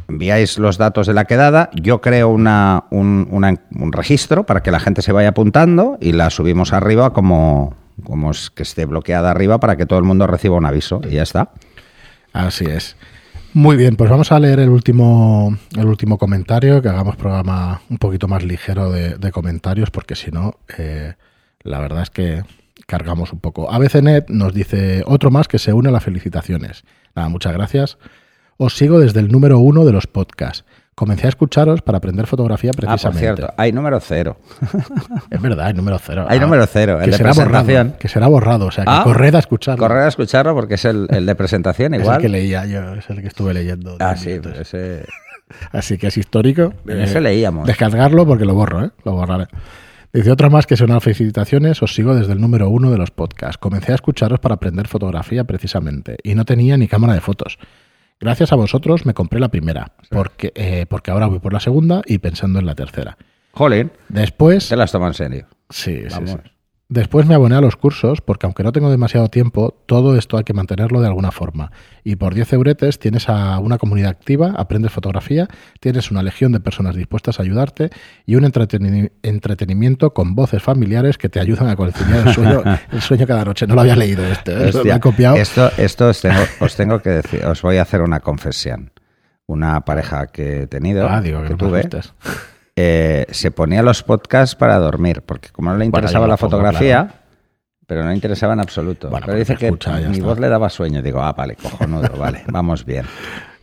enviáis 0.08 0.56
los 0.56 0.78
datos 0.78 1.08
de 1.08 1.12
la 1.14 1.24
quedada, 1.24 1.70
yo 1.74 2.00
creo 2.00 2.28
una, 2.28 2.84
un, 2.90 3.26
una- 3.32 3.60
un 3.76 3.92
registro 3.92 4.46
para 4.46 4.62
que 4.62 4.70
la 4.70 4.78
gente 4.78 5.02
se 5.02 5.10
vaya 5.10 5.30
apuntando 5.30 5.98
y 6.00 6.12
la 6.12 6.30
subimos 6.30 6.72
arriba 6.72 7.12
como, 7.12 7.74
como 8.04 8.30
es 8.30 8.50
que 8.50 8.62
esté 8.62 8.84
bloqueada 8.86 9.32
arriba 9.32 9.58
para 9.58 9.76
que 9.76 9.86
todo 9.86 9.98
el 9.98 10.04
mundo 10.04 10.28
reciba 10.28 10.54
un 10.56 10.66
aviso 10.66 11.00
y 11.04 11.14
ya 11.14 11.22
está. 11.24 11.50
Así 12.32 12.64
es. 12.66 12.94
Muy 13.52 13.76
bien, 13.76 13.96
pues 13.96 14.08
vamos 14.08 14.30
a 14.30 14.38
leer 14.38 14.60
el 14.60 14.68
último, 14.68 15.58
el 15.76 15.86
último 15.86 16.16
comentario, 16.16 16.80
que 16.80 16.90
hagamos 16.90 17.16
programa 17.16 17.80
un 17.90 17.98
poquito 17.98 18.28
más 18.28 18.44
ligero 18.44 18.92
de, 18.92 19.16
de 19.16 19.32
comentarios, 19.32 19.90
porque 19.90 20.14
si 20.14 20.30
no, 20.30 20.54
eh, 20.76 21.14
la 21.64 21.80
verdad 21.80 22.02
es 22.02 22.10
que 22.10 22.42
cargamos 22.88 23.32
un 23.34 23.38
poco. 23.40 23.70
ABCNet 23.70 24.30
nos 24.30 24.54
dice 24.54 25.02
otro 25.06 25.30
más 25.30 25.46
que 25.46 25.58
se 25.58 25.72
une 25.74 25.90
a 25.90 25.92
las 25.92 26.02
felicitaciones. 26.02 26.84
Nada, 27.14 27.28
muchas 27.28 27.52
gracias. 27.52 27.98
Os 28.56 28.76
sigo 28.76 28.98
desde 28.98 29.20
el 29.20 29.28
número 29.30 29.58
uno 29.58 29.84
de 29.84 29.92
los 29.92 30.06
podcasts. 30.06 30.64
Comencé 30.94 31.26
a 31.26 31.28
escucharos 31.28 31.80
para 31.82 31.98
aprender 31.98 32.26
fotografía 32.26 32.70
Ah, 32.70 32.76
por 32.76 32.86
precisamente. 32.86 33.20
cierto, 33.20 33.54
hay 33.56 33.70
número 33.72 34.00
cero. 34.00 34.38
Es 35.30 35.40
verdad, 35.40 35.66
hay 35.66 35.74
número 35.74 35.98
cero. 36.00 36.26
Hay 36.28 36.38
Ah, 36.38 36.40
número 36.40 36.66
cero, 36.66 36.98
el 36.98 37.04
que 37.04 37.10
de 37.12 37.16
será 37.18 37.32
borrado, 37.34 37.96
que 37.98 38.08
será 38.08 38.26
borrado, 38.26 38.66
o 38.66 38.70
sea, 38.72 38.84
que 38.84 38.90
Ah, 38.90 39.02
corred 39.04 39.34
a 39.34 39.38
escucharlo. 39.38 39.80
Correr 39.86 40.02
a 40.04 40.08
escucharlo 40.08 40.54
porque 40.54 40.74
es 40.74 40.84
el, 40.86 41.06
el 41.10 41.24
de 41.26 41.34
presentación 41.36 41.94
Es 41.94 42.00
igual. 42.00 42.16
el 42.16 42.22
que 42.22 42.28
leía 42.30 42.66
yo, 42.66 42.94
es 42.94 43.08
el 43.10 43.20
que 43.20 43.28
estuve 43.28 43.54
leyendo. 43.54 43.96
ah, 44.00 44.16
sí, 44.16 44.40
ese... 44.60 45.04
Así 45.72 45.98
que 45.98 46.08
es 46.08 46.16
histórico. 46.18 46.74
Ese 46.86 47.20
leíamos. 47.20 47.66
Descargarlo 47.66 48.26
porque 48.26 48.44
lo 48.44 48.54
borro, 48.54 48.84
¿eh? 48.84 48.90
Lo 49.04 49.12
borraré. 49.12 49.46
Dice 50.12 50.30
otra 50.30 50.48
más 50.48 50.66
que 50.66 50.76
son 50.76 50.98
felicitaciones. 51.00 51.82
Os 51.82 51.94
sigo 51.94 52.14
desde 52.14 52.32
el 52.32 52.40
número 52.40 52.68
uno 52.70 52.90
de 52.90 52.98
los 52.98 53.10
podcasts. 53.10 53.58
Comencé 53.58 53.92
a 53.92 53.96
escucharos 53.96 54.38
para 54.40 54.54
aprender 54.54 54.88
fotografía 54.88 55.44
precisamente 55.44 56.16
y 56.22 56.34
no 56.34 56.44
tenía 56.44 56.76
ni 56.76 56.88
cámara 56.88 57.14
de 57.14 57.20
fotos. 57.20 57.58
Gracias 58.20 58.50
a 58.52 58.56
vosotros 58.56 59.06
me 59.06 59.14
compré 59.14 59.38
la 59.38 59.48
primera 59.48 59.92
porque, 60.10 60.52
eh, 60.56 60.86
porque 60.88 61.10
ahora 61.10 61.26
voy 61.26 61.38
por 61.38 61.52
la 61.52 61.60
segunda 61.60 62.02
y 62.06 62.18
pensando 62.18 62.58
en 62.58 62.66
la 62.66 62.74
tercera. 62.74 63.16
Jolín, 63.52 63.92
Después, 64.08 64.64
se 64.64 64.76
las 64.76 64.90
toma 64.92 65.08
en 65.08 65.14
serio. 65.14 65.46
sí, 65.70 66.00
sí, 66.02 66.06
Vamos. 66.10 66.30
sí. 66.30 66.50
Después 66.90 67.26
me 67.26 67.34
aboné 67.34 67.54
a 67.54 67.60
los 67.60 67.76
cursos 67.76 68.22
porque 68.22 68.46
aunque 68.46 68.62
no 68.62 68.72
tengo 68.72 68.90
demasiado 68.90 69.28
tiempo, 69.28 69.74
todo 69.84 70.16
esto 70.16 70.38
hay 70.38 70.44
que 70.44 70.54
mantenerlo 70.54 71.02
de 71.02 71.06
alguna 71.06 71.30
forma. 71.30 71.70
Y 72.02 72.16
por 72.16 72.32
10 72.34 72.54
euretes 72.54 72.98
tienes 72.98 73.28
a 73.28 73.58
una 73.58 73.76
comunidad 73.76 74.08
activa, 74.08 74.54
aprendes 74.56 74.90
fotografía, 74.90 75.48
tienes 75.80 76.10
una 76.10 76.22
legión 76.22 76.50
de 76.52 76.60
personas 76.60 76.96
dispuestas 76.96 77.38
a 77.38 77.42
ayudarte 77.42 77.90
y 78.24 78.36
un 78.36 78.44
entreteni- 78.44 79.12
entretenimiento 79.22 80.14
con 80.14 80.34
voces 80.34 80.62
familiares 80.62 81.18
que 81.18 81.28
te 81.28 81.40
ayudan 81.40 81.68
a 81.68 81.76
conciliar 81.76 82.26
el 82.26 82.32
sueño, 82.32 82.62
el 82.92 83.02
sueño 83.02 83.26
cada 83.26 83.44
noche. 83.44 83.66
No 83.66 83.74
lo 83.74 83.82
había 83.82 83.94
leído 83.96 84.24
este, 84.24 84.52
¿eh? 84.52 84.68
Esto 84.68 84.82
lo 84.84 84.94
he 84.94 85.00
copiado. 85.00 85.36
Esto, 85.36 85.70
esto 85.76 86.08
os, 86.08 86.22
tengo, 86.22 86.40
os 86.60 86.74
tengo 86.74 87.00
que 87.02 87.10
decir, 87.10 87.44
os 87.44 87.60
voy 87.60 87.76
a 87.76 87.82
hacer 87.82 88.00
una 88.00 88.20
confesión. 88.20 88.92
Una 89.46 89.82
pareja 89.82 90.26
que 90.28 90.62
he 90.62 90.66
tenido, 90.66 91.06
Ah, 91.06 91.20
digo, 91.20 91.40
que 91.42 91.48
que 91.48 91.52
no 91.52 91.58
tuve. 91.58 91.80
Eh, 92.80 93.26
se 93.30 93.50
ponía 93.50 93.82
los 93.82 94.02
podcasts 94.02 94.54
para 94.54 94.78
dormir, 94.78 95.22
porque 95.24 95.48
como 95.50 95.70
no 95.70 95.78
le 95.78 95.84
interesaba 95.84 96.26
la 96.26 96.36
pongo, 96.36 96.50
fotografía, 96.50 97.06
claro. 97.06 97.22
pero 97.86 98.02
no 98.02 98.10
le 98.10 98.14
interesaba 98.14 98.52
en 98.52 98.60
absoluto. 98.60 99.10
Bueno, 99.10 99.26
pero 99.26 99.38
dice 99.38 99.56
que 99.56 99.66
escucha, 99.66 99.96
mi 99.96 100.16
está. 100.18 100.24
voz 100.24 100.38
le 100.38 100.48
daba 100.48 100.68
sueño. 100.70 101.02
Digo, 101.02 101.20
ah, 101.20 101.32
vale, 101.32 101.56
cojonudo, 101.56 102.08
vale, 102.18 102.44
vamos 102.48 102.84
bien. 102.84 103.04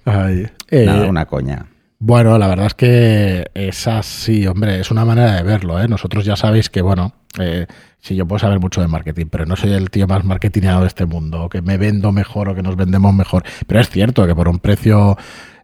Ay, 0.05 0.47
eh, 0.69 0.85
Nada, 0.85 1.07
una 1.07 1.25
coña. 1.25 1.65
Bueno, 1.97 2.37
la 2.37 2.47
verdad 2.47 2.67
es 2.67 2.73
que 2.73 3.45
es 3.53 3.87
así, 3.87 4.45
hombre, 4.47 4.79
es 4.81 4.91
una 4.91 5.05
manera 5.05 5.35
de 5.35 5.43
verlo, 5.43 5.79
¿eh? 5.81 5.87
Nosotros 5.87 6.25
ya 6.25 6.35
sabéis 6.35 6.69
que, 6.69 6.81
bueno, 6.81 7.13
eh, 7.39 7.67
sí, 7.99 8.15
yo 8.15 8.27
puedo 8.27 8.39
saber 8.39 8.59
mucho 8.59 8.81
de 8.81 8.87
marketing, 8.87 9.27
pero 9.31 9.45
no 9.45 9.55
soy 9.55 9.71
el 9.71 9.89
tío 9.89 10.05
más 10.05 10.23
marketingado 10.25 10.81
de 10.81 10.87
este 10.87 11.05
mundo, 11.05 11.43
o 11.43 11.49
que 11.49 11.61
me 11.61 11.77
vendo 11.77 12.11
mejor 12.11 12.49
o 12.49 12.55
que 12.55 12.61
nos 12.61 12.75
vendemos 12.75 13.13
mejor. 13.13 13.43
Pero 13.65 13.79
es 13.79 13.89
cierto 13.89 14.27
que 14.27 14.35
por 14.35 14.49
un 14.49 14.59
precio 14.59 15.17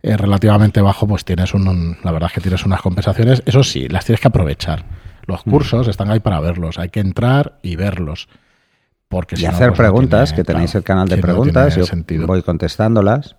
eh, 0.03 0.17
relativamente 0.17 0.81
bajo, 0.81 1.08
pues 1.08 1.24
tienes 1.25 1.53
un, 1.53 1.67
un- 1.67 1.98
la 2.03 2.12
verdad 2.12 2.29
es 2.29 2.34
que 2.36 2.41
tienes 2.41 2.65
unas 2.65 2.81
compensaciones. 2.81 3.43
Eso 3.46 3.63
sí, 3.63 3.88
las 3.88 4.05
tienes 4.05 4.20
que 4.22 4.27
aprovechar. 4.27 4.86
Los 5.27 5.43
cursos 5.43 5.88
están 5.88 6.10
ahí 6.12 6.20
para 6.20 6.39
verlos, 6.39 6.79
hay 6.79 6.89
que 6.89 7.00
entrar 7.00 7.60
y 7.62 7.75
verlos. 7.75 8.27
Porque 9.08 9.35
Y 9.35 9.40
si 9.40 9.44
no, 9.46 9.51
hacer 9.51 9.70
pues 9.70 9.79
no 9.79 9.83
preguntas, 9.83 10.29
tiene- 10.29 10.35
que 10.37 10.44
tenéis 10.46 10.72
claro, 10.72 10.79
el 10.79 10.83
canal 10.85 11.07
de 11.09 11.16
si 11.16 11.22
no, 11.22 11.27
no 11.27 11.33
preguntas, 11.33 11.75
yo 11.75 11.85
sentido. 11.85 12.27
voy 12.27 12.42
contestándolas. 12.42 13.35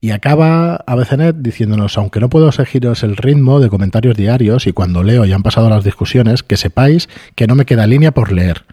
Y 0.00 0.10
acaba 0.12 0.76
ABCNet 0.86 1.36
diciéndonos, 1.38 1.98
aunque 1.98 2.20
no 2.20 2.28
puedo 2.28 2.52
seguiros 2.52 3.02
el 3.02 3.16
ritmo 3.16 3.58
de 3.58 3.68
comentarios 3.68 4.16
diarios 4.16 4.66
y 4.68 4.72
cuando 4.72 5.02
leo 5.02 5.24
y 5.24 5.32
han 5.32 5.42
pasado 5.42 5.68
las 5.70 5.82
discusiones, 5.82 6.42
que 6.44 6.56
sepáis 6.56 7.08
que 7.34 7.46
no 7.48 7.56
me 7.56 7.64
queda 7.66 7.86
línea 7.88 8.12
por 8.12 8.30
leer. 8.30 8.64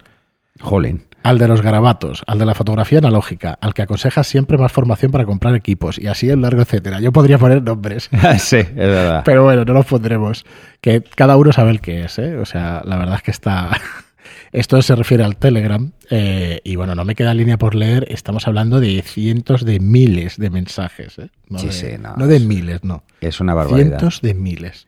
Jolín. 0.60 1.04
Al 1.26 1.38
de 1.38 1.48
los 1.48 1.60
garabatos, 1.60 2.22
al 2.28 2.38
de 2.38 2.46
la 2.46 2.54
fotografía 2.54 2.98
analógica, 2.98 3.58
al 3.60 3.74
que 3.74 3.82
aconseja 3.82 4.22
siempre 4.22 4.58
más 4.58 4.70
formación 4.70 5.10
para 5.10 5.24
comprar 5.24 5.54
equipos 5.56 5.98
y 5.98 6.06
así 6.06 6.30
el 6.30 6.40
largo 6.40 6.62
etcétera. 6.62 7.00
Yo 7.00 7.10
podría 7.10 7.36
poner 7.38 7.62
nombres, 7.62 8.08
sí, 8.38 8.58
es 8.58 8.74
verdad. 8.74 9.22
pero 9.24 9.42
bueno, 9.42 9.64
no 9.64 9.72
los 9.72 9.86
pondremos. 9.86 10.44
Que 10.80 11.02
cada 11.02 11.36
uno 11.36 11.52
sabe 11.52 11.70
el 11.72 11.80
que 11.80 12.04
es, 12.04 12.18
¿eh? 12.20 12.36
O 12.36 12.44
sea, 12.44 12.82
la 12.84 12.96
verdad 12.96 13.16
es 13.16 13.22
que 13.22 13.30
está... 13.32 13.70
Esto 14.52 14.80
se 14.82 14.94
refiere 14.94 15.24
al 15.24 15.36
Telegram 15.36 15.90
eh, 16.10 16.60
y 16.64 16.76
bueno, 16.76 16.94
no 16.94 17.04
me 17.04 17.14
queda 17.16 17.34
línea 17.34 17.58
por 17.58 17.74
leer. 17.74 18.06
Estamos 18.10 18.46
hablando 18.46 18.78
de 18.80 19.02
cientos 19.02 19.64
de 19.64 19.80
miles 19.80 20.36
de 20.38 20.50
mensajes, 20.50 21.18
¿eh? 21.18 21.28
No 21.48 21.58
Sí, 21.58 21.66
de, 21.66 21.72
sí, 21.72 21.86
no, 22.00 22.14
no 22.16 22.26
de 22.28 22.36
es- 22.36 22.42
miles, 22.46 22.84
no. 22.84 23.02
Es 23.20 23.40
una 23.40 23.52
barbaridad. 23.54 23.98
Cientos 23.98 24.20
de 24.22 24.34
miles. 24.34 24.86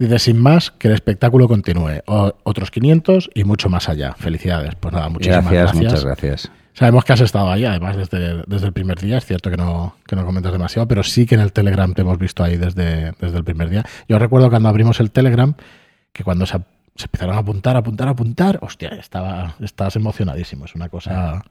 Dice, 0.00 0.18
sin 0.18 0.38
más, 0.38 0.70
que 0.72 0.88
el 0.88 0.94
espectáculo 0.94 1.46
continúe. 1.46 2.00
O- 2.06 2.32
otros 2.42 2.70
500 2.70 3.30
y 3.34 3.44
mucho 3.44 3.68
más 3.68 3.88
allá. 3.88 4.14
Felicidades. 4.14 4.74
Pues 4.74 4.92
nada, 4.94 5.08
muchísimas 5.10 5.44
Gracias, 5.44 5.62
gracias. 5.72 5.84
muchas 5.84 6.04
gracias. 6.04 6.50
Sabemos 6.72 7.04
que 7.04 7.12
has 7.12 7.20
estado 7.20 7.50
ahí, 7.50 7.64
además, 7.66 7.96
desde, 7.96 8.42
desde 8.46 8.66
el 8.66 8.72
primer 8.72 8.98
día. 8.98 9.18
Es 9.18 9.26
cierto 9.26 9.50
que 9.50 9.56
no, 9.58 9.96
que 10.06 10.16
no 10.16 10.24
comentas 10.24 10.52
demasiado, 10.52 10.88
pero 10.88 11.02
sí 11.02 11.26
que 11.26 11.34
en 11.34 11.42
el 11.42 11.52
Telegram 11.52 11.92
te 11.92 12.00
hemos 12.00 12.16
visto 12.18 12.42
ahí 12.42 12.56
desde, 12.56 13.12
desde 13.20 13.36
el 13.36 13.44
primer 13.44 13.68
día. 13.68 13.84
Yo 14.08 14.18
recuerdo 14.18 14.48
cuando 14.48 14.68
abrimos 14.70 14.98
el 15.00 15.10
Telegram, 15.10 15.54
que 16.12 16.24
cuando 16.24 16.46
se, 16.46 16.56
se 16.96 17.04
empezaron 17.04 17.34
a 17.36 17.38
apuntar, 17.40 17.76
apuntar, 17.76 18.08
apuntar, 18.08 18.58
hostia, 18.62 18.88
estaba, 18.90 19.56
estabas 19.60 19.96
emocionadísimo. 19.96 20.64
Es 20.64 20.74
una 20.74 20.88
cosa, 20.88 21.44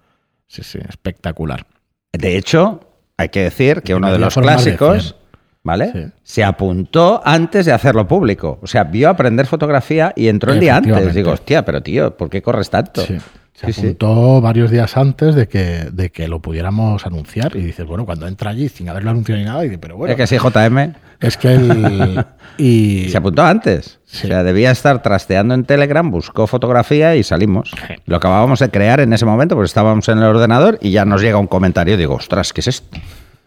sí, 0.47 0.63
sí, 0.63 0.79
espectacular. 0.87 1.67
De 2.13 2.35
hecho, 2.35 2.79
hay 3.17 3.29
que 3.29 3.43
decir 3.43 3.83
que 3.83 3.93
uno 3.93 4.11
de 4.11 4.17
los 4.17 4.33
de 4.33 4.41
clásicos, 4.41 5.03
100. 5.03 5.15
¿Vale? 5.63 5.91
Sí. 5.91 6.11
Se 6.23 6.43
apuntó 6.43 7.21
antes 7.25 7.65
de 7.65 7.71
hacerlo 7.71 8.07
público. 8.07 8.59
O 8.61 8.67
sea, 8.67 8.83
vio 8.83 9.09
aprender 9.09 9.45
fotografía 9.45 10.13
y 10.15 10.27
entró 10.27 10.53
el 10.53 10.59
día 10.59 10.77
antes. 10.77 11.13
Digo, 11.13 11.31
hostia, 11.31 11.65
pero 11.65 11.81
tío, 11.81 12.15
¿por 12.15 12.29
qué 12.29 12.41
corres 12.41 12.69
tanto? 12.69 13.05
Sí. 13.05 13.17
Se 13.53 13.73
Sí, 13.73 13.81
apuntó 13.81 14.39
varios 14.39 14.71
días 14.71 14.95
antes 14.95 15.35
de 15.35 15.49
que, 15.49 15.89
de 15.91 16.11
que 16.11 16.29
lo 16.29 16.39
pudiéramos 16.39 17.05
anunciar 17.05 17.57
y 17.57 17.61
dices, 17.61 17.85
bueno, 17.85 18.05
cuando 18.05 18.25
entra 18.25 18.51
allí 18.51 18.69
sin 18.69 18.87
haberlo 18.87 19.09
anunciado 19.09 19.37
ni 19.37 19.45
nada, 19.45 19.65
y 19.65 19.67
dice, 19.67 19.79
pero 19.79 19.97
bueno, 19.97 20.13
Es 20.13 20.17
que 20.17 20.27
sí, 20.27 20.37
JM 20.37 20.93
es 21.19 21.37
que 21.37 21.53
el... 21.55 22.25
Y, 22.57 23.07
se 23.09 23.17
apuntó 23.17 23.43
antes. 23.43 23.99
Sí. 24.05 24.27
O 24.27 24.29
sea, 24.29 24.43
debía 24.43 24.71
estar 24.71 25.01
trasteando 25.01 25.53
en 25.53 25.63
Telegram, 25.63 26.09
buscó 26.09 26.45
fotografía 26.45 27.15
y 27.15 27.23
salimos. 27.23 27.71
Sí. 27.71 27.95
Lo 28.05 28.17
acabábamos 28.17 28.59
de 28.59 28.69
crear 28.69 28.99
en 28.99 29.13
ese 29.13 29.25
momento, 29.25 29.55
porque 29.55 29.67
estábamos 29.67 30.09
en 30.09 30.17
el 30.17 30.25
ordenador 30.25 30.77
y 30.81 30.91
ya 30.91 31.05
nos 31.05 31.21
llega 31.21 31.37
un 31.37 31.47
comentario. 31.47 31.95
Digo, 31.95 32.15
ostras, 32.15 32.51
¿qué 32.51 32.61
es 32.61 32.67
esto? 32.67 32.97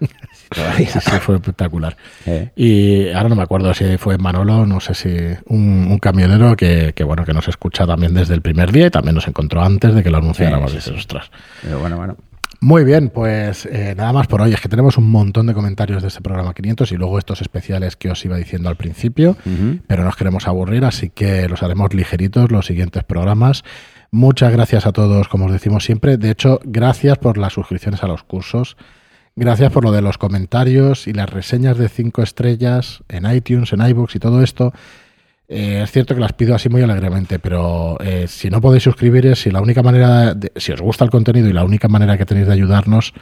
Sí, 0.77 0.87
sí, 0.87 1.01
fue 1.21 1.37
espectacular. 1.37 1.97
Eh. 2.27 2.51
Y 2.57 3.09
ahora 3.11 3.29
no 3.29 3.37
me 3.37 3.43
acuerdo 3.43 3.73
si 3.75 3.97
fue 3.99 4.19
Manolo, 4.19 4.67
no 4.67 4.81
sé 4.81 4.95
si 4.95 5.09
un, 5.47 5.89
un 5.91 5.99
camionero 5.99 6.57
que, 6.57 6.93
que, 6.95 7.05
bueno 7.05 7.25
que 7.25 7.33
nos 7.33 7.49
escucha 7.49 7.87
también 7.87 8.15
desde 8.15 8.35
el 8.35 8.43
primer 8.43 8.73
día 8.73 8.87
y 8.87 8.91
también 8.91 9.15
nos 9.15 9.29
encontró 9.29 9.63
antes 9.63 9.95
de 9.95 10.03
que 10.03 10.11
lo 10.11 10.19
anunciáramos. 10.19 10.71
Sí, 10.71 10.77
Dices. 10.79 10.95
"Ostras". 10.95 11.31
Pero 11.63 11.79
bueno, 11.81 11.97
bueno. 11.97 12.17
Muy 12.61 12.85
bien, 12.85 13.09
pues 13.09 13.67
eh, 13.67 13.95
nada 13.97 14.13
más 14.13 14.29
por 14.29 14.41
hoy. 14.41 14.53
Es 14.53 14.61
que 14.61 14.69
tenemos 14.69 14.97
un 14.97 15.11
montón 15.11 15.49
de 15.49 15.53
comentarios 15.55 16.01
de 16.01 16.07
este 16.07 16.21
programa 16.21 16.55
500 16.55 16.93
y 16.93 16.97
luego 16.97 17.19
estos 17.19 17.41
especiales 17.41 17.97
que 17.97 18.09
os 18.09 18.25
iba 18.25 18.37
diciendo 18.37 18.69
al 18.69 18.77
principio, 18.77 19.31
Ujú. 19.45 19.81
pero 19.89 20.05
nos 20.05 20.15
queremos 20.15 20.47
aburrir, 20.47 20.85
así 20.85 21.11
que 21.11 21.49
los 21.49 21.65
haremos 21.65 21.93
ligeritos 21.93 22.53
los 22.53 22.67
siguientes 22.67 23.03
programas. 23.03 23.65
Muchas 24.13 24.53
gracias 24.53 24.87
a 24.87 24.93
todos, 24.93 25.27
como 25.27 25.47
os 25.47 25.53
decimos 25.53 25.85
siempre. 25.85 26.19
De 26.19 26.31
hecho, 26.31 26.61
gracias 26.63 27.19
por 27.19 27.37
las 27.37 27.55
suscripciones 27.55 28.05
a 28.05 28.07
los 28.07 28.23
cursos. 28.23 28.77
Gracias 29.35 29.73
por 29.73 29.85
lo 29.85 29.93
de 29.93 30.03
los 30.03 30.19
comentarios 30.19 31.07
y 31.07 31.13
las 31.15 31.29
reseñas 31.31 31.79
de 31.79 31.89
5 31.89 32.23
estrellas 32.23 33.03
en 33.09 33.25
iTunes, 33.31 33.73
en 33.73 33.81
iBooks 33.87 34.17
y 34.17 34.19
todo 34.19 34.43
esto. 34.43 34.73
Eh, 35.49 35.81
es 35.83 35.91
cierto 35.91 36.15
que 36.15 36.21
las 36.21 36.33
pido 36.35 36.55
así 36.55 36.69
muy 36.69 36.83
alegremente, 36.83 37.39
pero 37.39 37.99
eh, 38.01 38.27
si 38.29 38.51
no 38.51 38.61
podéis 38.61 38.83
suscribiros, 38.85 39.41
si 39.41 39.51
la 39.51 39.61
única 39.63 39.83
manera, 39.83 40.35
de- 40.35 40.53
si 40.57 40.73
os 40.73 40.81
gusta 40.81 41.05
el 41.05 41.11
contenido 41.11 41.49
y 41.49 41.53
la 41.53 41.65
única 41.65 41.89
manera 41.89 42.17
que 42.19 42.27
tenéis 42.27 42.47
de 42.47 42.53
ayudarnos 42.53 43.15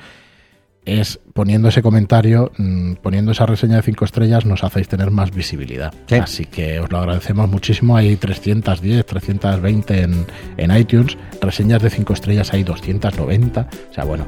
es 0.86 1.20
poniendo 1.34 1.68
ese 1.68 1.82
comentario, 1.82 2.50
mm, 2.56 2.94
poniendo 3.02 3.32
esa 3.32 3.46
reseña 3.46 3.76
de 3.76 3.82
5 3.82 4.04
estrellas, 4.04 4.46
nos 4.46 4.64
hacéis 4.64 4.88
tener 4.88 5.10
más 5.10 5.30
visibilidad. 5.30 5.92
Sí. 6.06 6.14
Así 6.16 6.44
que 6.46 6.80
os 6.80 6.90
lo 6.90 6.98
agradecemos 6.98 7.48
muchísimo. 7.48 7.96
Hay 7.96 8.16
310, 8.16 9.04
320 9.06 10.02
en, 10.02 10.26
en 10.56 10.76
iTunes, 10.76 11.16
reseñas 11.40 11.82
de 11.82 11.90
5 11.90 12.12
estrellas 12.14 12.52
hay 12.52 12.64
290. 12.64 13.68
O 13.90 13.94
sea, 13.94 14.04
bueno, 14.04 14.26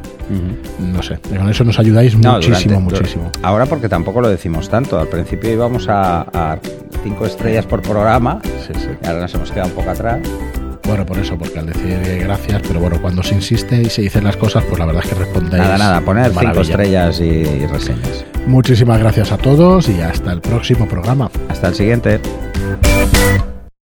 no 0.79 1.03
sé, 1.03 1.19
con 1.19 1.49
eso 1.49 1.65
nos 1.65 1.79
ayudáis 1.79 2.17
No, 2.17 2.35
muchísimo, 2.35 2.75
durante- 2.77 2.99
muchísimo. 3.01 3.31
Ahora 3.43 3.67
porque 3.67 3.89
tampoco 3.89 4.21
lo 4.21 4.29
decimos 4.29 4.69
tanto. 4.69 4.99
Al 5.01 5.09
principio 5.09 5.51
íbamos 5.53 5.89
a, 5.89 6.23
a 6.33 6.59
cinco 7.03 7.27
estrellas 7.27 7.67
por 7.67 7.83
programa 7.83 8.41
Sí, 8.67 8.73
sí. 8.79 8.89
y 9.03 9.07
ahora 9.07 9.23
nos 9.23 9.35
hemos 9.35 9.51
quedado 9.51 9.69
un 9.71 9.75
poco 9.75 9.91
atrás. 9.91 10.21
Bueno, 10.87 11.07
por 11.07 11.19
eso, 11.19 11.37
porque 11.39 11.59
al 11.59 11.67
decir 11.67 12.21
gracias, 12.21 12.63
pero 12.67 12.81
bueno, 12.81 13.01
cuando 13.01 13.23
se 13.23 13.35
insiste 13.35 13.81
y 13.81 13.87
se 13.87 14.03
dicen 14.03 14.25
las 14.25 14.37
cosas, 14.37 14.65
pues 14.65 14.79
la 14.79 14.87
verdad 14.87 15.03
es 15.05 15.11
que 15.11 15.17
respondéis. 15.17 15.63
Nada, 15.63 15.79
nada, 15.79 16.01
poner 16.01 16.33
cinco 16.39 16.61
estrellas 16.61 17.21
y, 17.21 17.25
y 17.25 17.67
reseñas. 17.67 18.25
Muchísimas 18.47 18.99
gracias 18.99 19.31
a 19.33 19.39
todos 19.39 19.89
y 19.89 20.01
hasta 20.01 20.33
el 20.33 20.41
próximo 20.41 20.89
programa. 20.89 21.31
Hasta 21.49 21.69
el 21.69 21.75
siguiente. 21.75 22.21